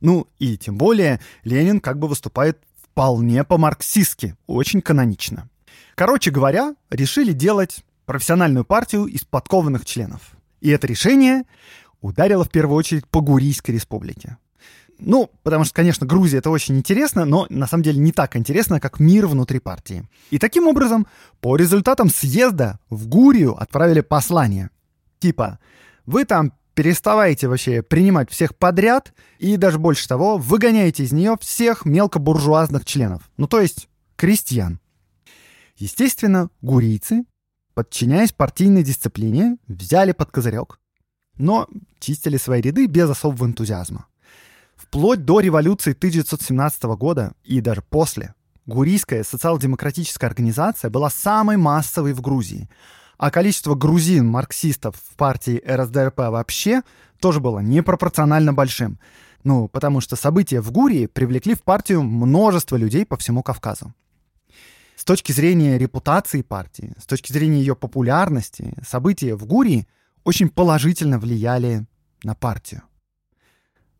[0.00, 2.58] Ну и тем более Ленин как бы выступает
[2.96, 5.50] вполне по-марксистски, очень канонично.
[5.94, 10.22] Короче говоря, решили делать профессиональную партию из подкованных членов.
[10.62, 11.42] И это решение
[12.00, 14.38] ударило в первую очередь по Гурийской республике.
[14.98, 18.80] Ну, потому что, конечно, Грузия это очень интересно, но на самом деле не так интересно,
[18.80, 20.08] как мир внутри партии.
[20.30, 21.06] И таким образом,
[21.42, 24.70] по результатам съезда в Гурию отправили послание.
[25.18, 25.58] Типа,
[26.06, 31.86] вы там переставайте вообще принимать всех подряд и даже больше того, выгоняете из нее всех
[31.86, 34.78] мелкобуржуазных членов, ну то есть крестьян.
[35.78, 37.24] Естественно, гурийцы,
[37.74, 40.78] подчиняясь партийной дисциплине, взяли под козырек,
[41.38, 41.66] но
[41.98, 44.06] чистили свои ряды без особого энтузиазма.
[44.76, 48.34] Вплоть до революции 1917 года и даже после
[48.66, 52.68] Гурийская социал-демократическая организация была самой массовой в Грузии–
[53.18, 56.82] а количество грузин-марксистов в партии РСДРП вообще
[57.20, 58.98] тоже было непропорционально большим.
[59.44, 63.94] Ну, потому что события в Гурии привлекли в партию множество людей по всему Кавказу.
[64.96, 69.86] С точки зрения репутации партии, с точки зрения ее популярности, события в Гурии
[70.24, 71.86] очень положительно влияли
[72.24, 72.82] на партию.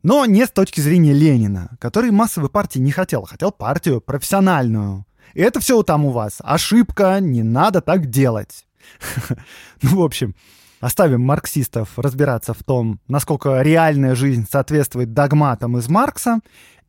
[0.03, 5.07] Но не с точки зрения Ленина, который массовой партии не хотел, хотел партию профессиональную.
[5.35, 6.37] И это все там у вас.
[6.41, 8.66] Ошибка, не надо так делать.
[9.83, 10.35] Ну, в общем,
[10.81, 16.41] оставим марксистов разбираться в том, насколько реальная жизнь соответствует догматам из Маркса,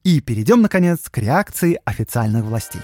[0.04, 2.82] и перейдем, наконец, к реакции официальных властей.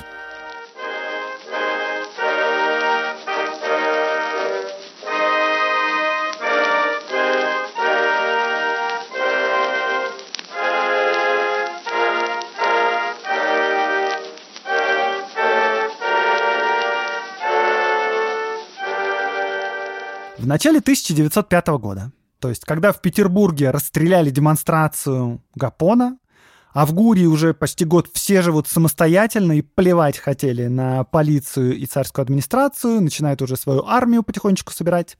[20.44, 26.18] В начале 1905 года, то есть когда в Петербурге расстреляли демонстрацию Гапона,
[26.74, 31.86] а в Гурии уже почти год все живут самостоятельно и плевать хотели на полицию и
[31.86, 35.18] царскую администрацию, начинают уже свою армию потихонечку собирать.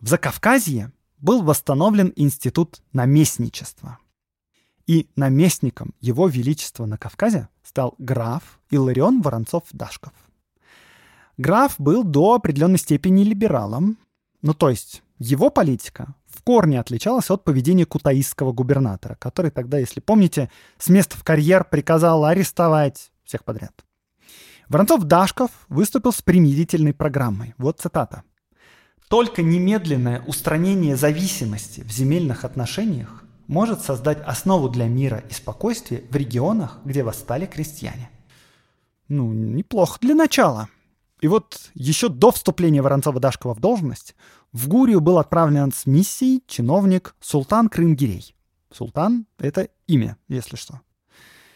[0.00, 3.98] В Закавказье был восстановлен институт наместничества.
[4.88, 10.14] И наместником его величества на Кавказе стал граф Иларион Воронцов-Дашков.
[11.36, 13.98] Граф был до определенной степени либералом,
[14.42, 20.00] ну, то есть его политика в корне отличалась от поведения кутаисского губернатора, который тогда, если
[20.00, 23.72] помните, с места в карьер приказал арестовать всех подряд.
[24.68, 27.54] Воронцов-Дашков выступил с примирительной программой.
[27.58, 28.22] Вот цитата.
[29.08, 36.14] «Только немедленное устранение зависимости в земельных отношениях может создать основу для мира и спокойствия в
[36.14, 38.10] регионах, где восстали крестьяне».
[39.08, 40.68] Ну, неплохо для начала–
[41.20, 44.14] и вот еще до вступления Воронцова-Дашкова в должность
[44.52, 48.34] в Гурию был отправлен с миссией чиновник Султан Крымгирей.
[48.72, 50.80] Султан— это имя, если что.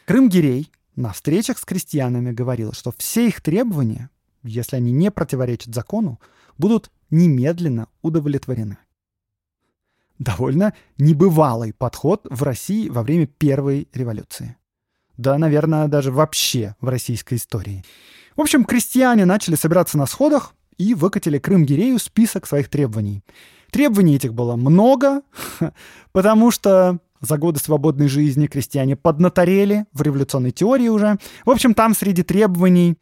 [0.06, 4.10] Крымгирей на встречах с крестьянами говорил, что все их требования,
[4.42, 6.20] если они не противоречат закону,
[6.58, 8.78] будут немедленно удовлетворены.
[10.18, 14.56] Довольно небывалый подход в России во время Первой революции.
[15.16, 17.84] Да, наверное, даже вообще в российской истории.
[18.36, 23.22] В общем, крестьяне начали собираться на сходах и выкатили Крым-Гирею список своих требований.
[23.70, 25.22] Требований этих было много,
[26.12, 31.18] потому что за годы свободной жизни крестьяне поднаторели в революционной теории уже.
[31.44, 32.98] В общем, там среди требований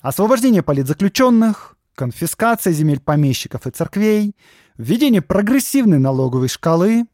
[0.00, 4.34] освобождение политзаключенных, конфискация земель помещиков и церквей,
[4.76, 7.06] введение прогрессивной налоговой шкалы,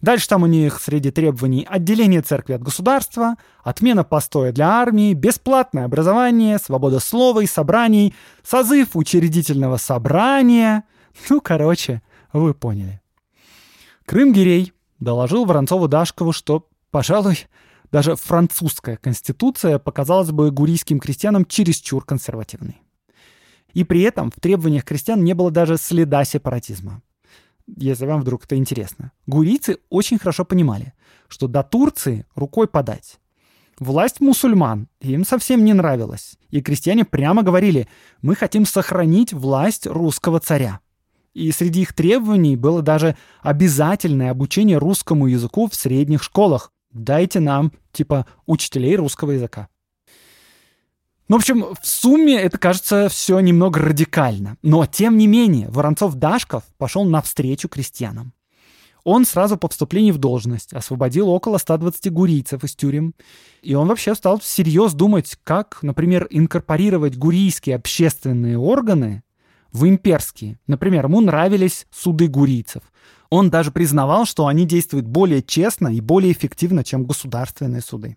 [0.00, 5.84] Дальше там у них среди требований отделение церкви от государства, отмена постоя для армии, бесплатное
[5.84, 10.84] образование, свобода слова и собраний, созыв учредительного собрания.
[11.28, 13.00] Ну, короче, вы поняли.
[14.06, 17.46] Крым-Гирей доложил Воронцову-Дашкову, что, пожалуй,
[17.90, 22.80] даже французская конституция показалась бы гурийским крестьянам чересчур консервативной.
[23.74, 27.02] И при этом в требованиях крестьян не было даже следа сепаратизма.
[27.76, 29.12] Если вам вдруг это интересно.
[29.26, 30.94] Гурийцы очень хорошо понимали,
[31.28, 33.18] что до Турции рукой подать.
[33.78, 36.36] Власть мусульман им совсем не нравилась.
[36.50, 37.88] И крестьяне прямо говорили,
[38.22, 40.80] мы хотим сохранить власть русского царя.
[41.34, 46.72] И среди их требований было даже обязательное обучение русскому языку в средних школах.
[46.92, 49.68] Дайте нам, типа, учителей русского языка.
[51.28, 54.56] Ну, в общем, в сумме это кажется все немного радикально.
[54.62, 58.32] Но, тем не менее, Воронцов-Дашков пошел навстречу крестьянам.
[59.04, 63.14] Он сразу по вступлении в должность освободил около 120 гурийцев из тюрем.
[63.62, 69.22] И он вообще стал всерьез думать, как, например, инкорпорировать гурийские общественные органы
[69.70, 70.58] в имперские.
[70.66, 72.82] Например, ему нравились суды гурийцев.
[73.30, 78.16] Он даже признавал, что они действуют более честно и более эффективно, чем государственные суды.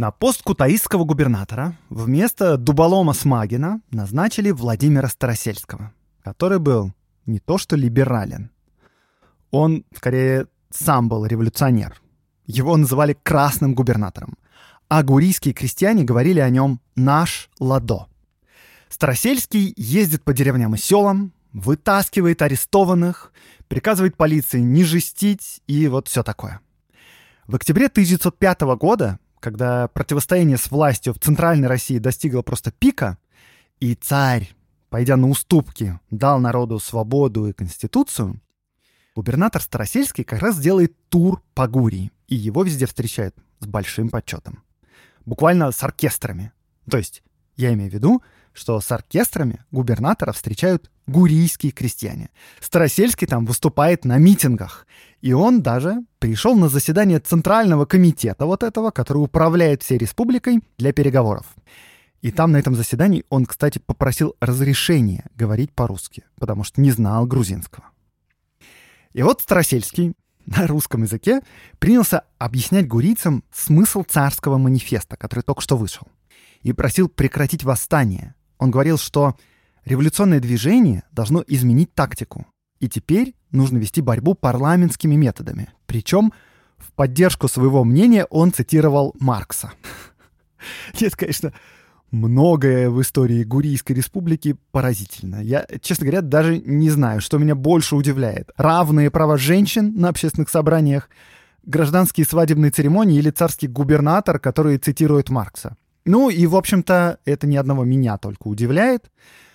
[0.00, 5.92] На пост кутаисского губернатора вместо Дуболома Смагина назначили Владимира Старосельского,
[6.22, 6.94] который был
[7.26, 8.50] не то что либерален,
[9.50, 12.00] он, скорее, сам был революционер.
[12.46, 14.38] Его называли красным губернатором.
[14.88, 18.06] А гурийские крестьяне говорили о нем «наш ладо».
[18.88, 23.34] Старосельский ездит по деревням и селам, вытаскивает арестованных,
[23.68, 26.60] приказывает полиции не жестить и вот все такое.
[27.46, 33.18] В октябре 1905 года, когда противостояние с властью в Центральной России достигло просто пика,
[33.80, 34.50] и царь,
[34.90, 38.40] пойдя на уступки, дал народу свободу и конституцию,
[39.16, 44.62] Губернатор Старосельский как раз делает тур по Гурии, и его везде встречают с большим почетом.
[45.26, 46.52] Буквально с оркестрами.
[46.88, 47.22] То есть,
[47.56, 48.22] я имею в виду,
[48.52, 52.30] что с оркестрами губернатора встречают гурийские крестьяне.
[52.60, 54.86] Старосельский там выступает на митингах.
[55.20, 60.92] И он даже пришел на заседание Центрального комитета вот этого, который управляет всей республикой для
[60.92, 61.46] переговоров.
[62.22, 67.26] И там на этом заседании он, кстати, попросил разрешения говорить по-русски, потому что не знал
[67.26, 67.84] грузинского.
[69.12, 70.14] И вот Старосельский
[70.46, 71.40] на русском языке
[71.78, 76.06] принялся объяснять гурийцам смысл царского манифеста, который только что вышел,
[76.62, 78.34] и просил прекратить восстание.
[78.58, 79.36] Он говорил, что
[79.84, 82.46] революционное движение должно изменить тактику,
[82.80, 85.68] и теперь нужно вести борьбу парламентскими методами.
[85.86, 86.32] Причем
[86.78, 89.72] в поддержку своего мнения он цитировал Маркса.
[91.00, 91.52] Нет, конечно,
[92.10, 95.42] многое в истории Гурийской республики поразительно.
[95.42, 98.50] Я, честно говоря, даже не знаю, что меня больше удивляет.
[98.56, 101.08] Равные права женщин на общественных собраниях,
[101.64, 105.76] гражданские свадебные церемонии или царский губернатор, который цитирует Маркса.
[106.04, 109.10] Ну и, в общем-то, это ни одного меня только удивляет,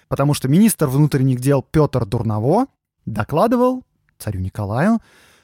[0.07, 2.67] потому что министр внутренних дел Петр Дурново
[3.05, 3.83] докладывал
[4.17, 4.99] царю Николаю,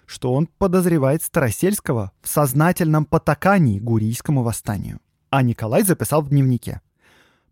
[0.05, 4.99] что он подозревает Старосельского в сознательном потакании гурийскому восстанию.
[5.29, 6.81] А Николай записал в дневнике.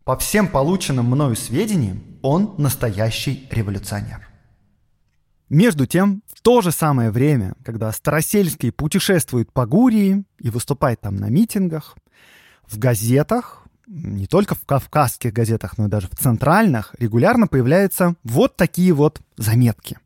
[0.04, 4.28] По всем полученным мною сведениям, он настоящий революционер.
[5.48, 11.16] Между тем, в то же самое время, когда Старосельский путешествует по Гурии и выступает там
[11.16, 11.96] на митингах,
[12.68, 13.59] в газетах,
[13.90, 19.20] не только в кавказских газетах, но и даже в центральных, регулярно появляются вот такие вот
[19.36, 19.98] заметки.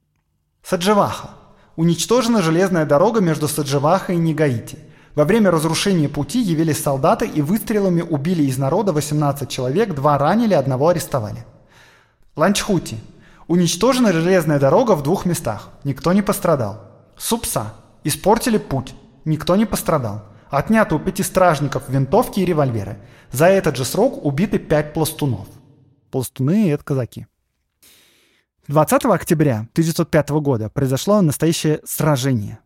[0.62, 1.30] Саджаваха.
[1.76, 4.78] Уничтожена железная дорога между Саджавахой и Негаити–
[5.14, 10.55] во время разрушения пути явились солдаты и выстрелами убили из народа 18 человек, два ранили,
[10.55, 11.45] одного арестовали.
[12.35, 12.99] Ланчхути.
[13.47, 15.68] Уничтожена железная дорога в двух местах.
[15.85, 16.80] Никто не пострадал.
[17.16, 17.74] Супса.
[18.03, 18.95] Испортили путь.
[19.24, 20.24] Никто не пострадал.
[20.57, 22.99] Отнято у пяти стражников винтовки и револьверы.
[23.33, 25.49] За этот же срок убиты пять пластунов.
[26.13, 27.27] Пластуны— это казаки.
[28.69, 32.61] 20 октября 1905 года произошло настоящее сражение.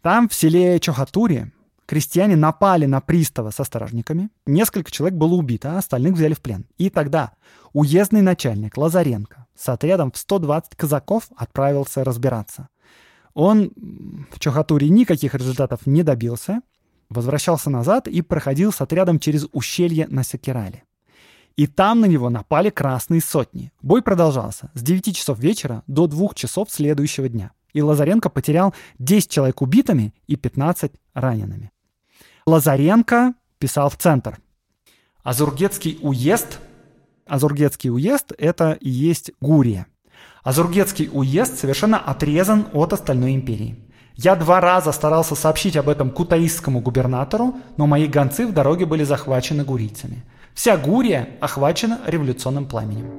[0.00, 1.52] Там, в селе Чохатури,
[1.86, 4.30] крестьяне напали на пристава со стражниками.
[4.46, 6.66] Несколько человек было убито, а остальных взяли в плен.
[6.78, 7.32] И тогда
[7.72, 12.68] уездный начальник Лазаренко с отрядом в 120 казаков отправился разбираться.
[13.34, 13.72] Он
[14.30, 16.60] в Чохатуре никаких результатов не добился,
[17.08, 20.84] возвращался назад и проходил с отрядом через ущелье на Сакирале.
[21.56, 23.72] И там на него напали красные сотни.
[23.80, 29.30] Бой продолжался с 9 часов вечера до 2 часов следующего дня и Лазаренко потерял 10
[29.30, 31.70] человек убитыми и 15 ранеными.
[32.46, 34.38] Лазаренко писал в центр.
[35.22, 36.58] Азургетский уезд,
[37.26, 39.86] Азургетский уезд– это и есть Гурия.
[40.42, 43.76] Азургетский уезд совершенно отрезан от остальной империи.
[44.16, 49.04] Я два раза старался сообщить об этом кутаистскому губернатору, но мои гонцы в дороге были
[49.04, 50.24] захвачены гурийцами.
[50.54, 53.10] Вся Гурия охвачена революционным пламенем.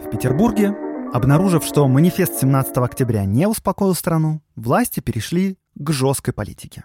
[0.00, 0.74] В Петербурге,
[1.12, 6.84] обнаружив, что манифест 17 октября не успокоил страну, власти перешли к жесткой политике.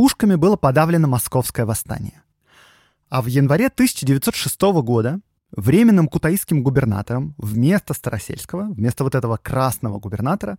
[0.00, 2.22] Пушками было подавлено московское восстание.
[3.10, 5.20] А в январе 1906 года
[5.54, 10.56] временным кутаисским губернатором вместо Старосельского, вместо вот этого красного губернатора,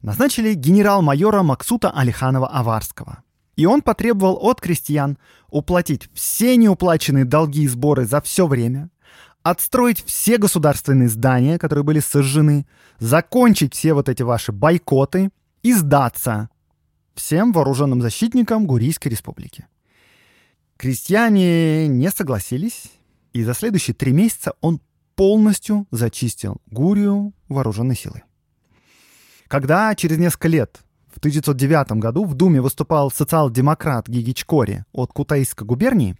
[0.00, 3.16] назначили генерал-майора Максута Алиханова-Аварского.
[3.56, 5.18] И он потребовал от крестьян
[5.48, 8.90] уплатить все неуплаченные долги и сборы за все время,
[9.42, 12.64] отстроить все государственные здания, которые были сожжены,
[13.00, 15.30] закончить все вот эти ваши бойкоты
[15.64, 16.48] и сдаться
[17.14, 19.66] всем вооруженным защитникам Гурийской республики.
[20.76, 22.90] Крестьяне не согласились,
[23.32, 24.80] и за следующие три месяца он
[25.14, 28.24] полностью зачистил Гурию вооруженной силой.
[29.48, 36.16] Когда через несколько лет, в 1909 году, в Думе выступал социал-демократ Гигичкори от Кутаисской губернии,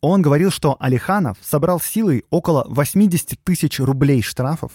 [0.00, 4.72] он говорил, что Алиханов собрал силой около 80 тысяч рублей штрафов,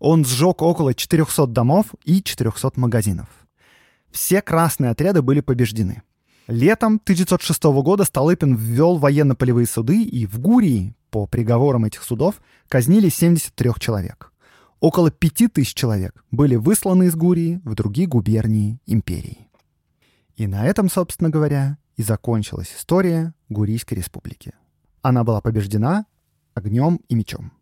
[0.00, 3.28] он сжег около 400 домов и 400 магазинов.
[4.10, 6.02] Все красные отряды были побеждены.
[6.46, 13.08] Летом 1906 года Столыпин ввел военно-полевые суды, и в Гурии по приговорам этих судов казнили
[13.08, 14.32] 73 человек.
[14.80, 19.48] Около 5000 человек были высланы из Гурии в другие губернии империи.
[20.36, 24.54] И на этом, собственно говоря, и закончилась история Гурийской республики.
[25.02, 26.06] Она была побеждена
[26.54, 27.52] огнем и мечом.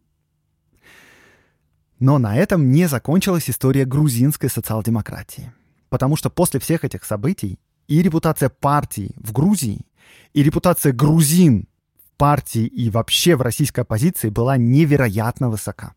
[1.98, 5.52] Но на этом не закончилась история грузинской социал-демократии.
[5.88, 7.58] Потому что после всех этих событий
[7.88, 9.86] и репутация партии в Грузии,
[10.32, 11.68] и репутация грузин
[12.16, 15.94] партии и вообще в российской оппозиции была невероятно высока.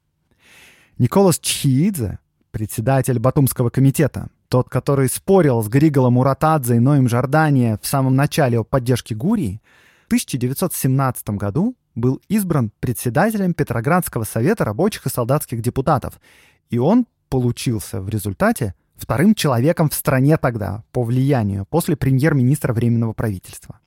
[0.97, 2.19] Николас Чхиидзе,
[2.51, 8.59] председатель Батумского комитета, тот, который спорил с Григолом Уратадзе и Ноем Жордания в самом начале
[8.59, 9.61] о поддержке Гурии,
[10.03, 16.19] в 1917 году был избран председателем Петроградского совета рабочих и солдатских депутатов,
[16.69, 23.13] и он получился в результате вторым человеком в стране тогда по влиянию после премьер-министра Временного
[23.13, 23.79] правительства.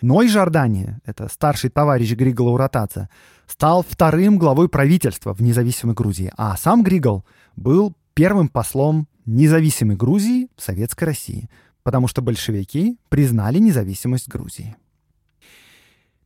[0.00, 3.08] Ной Жордания, это старший товарищ Григола Уратадзе,
[3.46, 10.48] стал вторым главой правительства в независимой Грузии, а сам Григол был первым послом независимой Грузии
[10.56, 11.48] в Советской России,
[11.82, 14.76] потому что большевики признали независимость Грузии.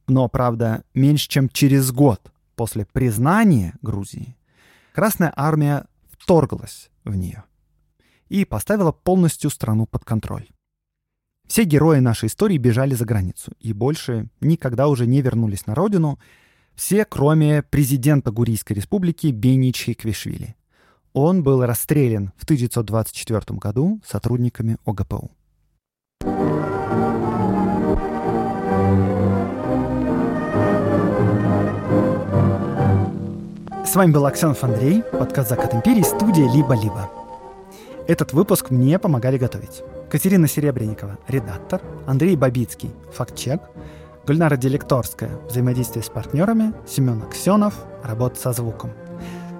[0.08, 4.36] Но, правда, меньше чем через год после признания Грузии
[4.94, 5.84] Красная Армия
[6.18, 7.44] вторглась в нее
[8.28, 10.48] и поставила полностью страну под контроль.
[11.46, 16.18] Все герои нашей истории бежали за границу и больше никогда уже не вернулись на родину,
[16.74, 20.56] все, кроме президента Гурийской республики Бени Чхиквишвили.
[21.12, 25.30] Он был расстрелян в 1924 году сотрудниками ОГПУ.
[33.86, 37.25] С вами был Аксенов Андрей, подкаст «Закат империи», студия «Либо-либо».
[38.08, 39.82] Этот выпуск мне помогали готовить.
[40.10, 43.60] Катерина Серебренникова– редактор, Андрей Бабицкий– фактчек,
[44.26, 48.92] Гульнара Делекторская– взаимодействие с партнерами, Семен Аксенов– работа со звуком.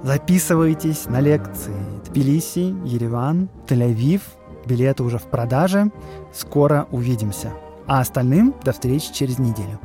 [0.05, 1.75] Записывайтесь на лекции
[2.07, 4.21] Тбилиси, Ереван, Тель-Авив.
[4.65, 5.91] Билеты уже в продаже.
[6.33, 7.53] Скоро увидимся.
[7.89, 9.81] А остальным до встречи через неделю.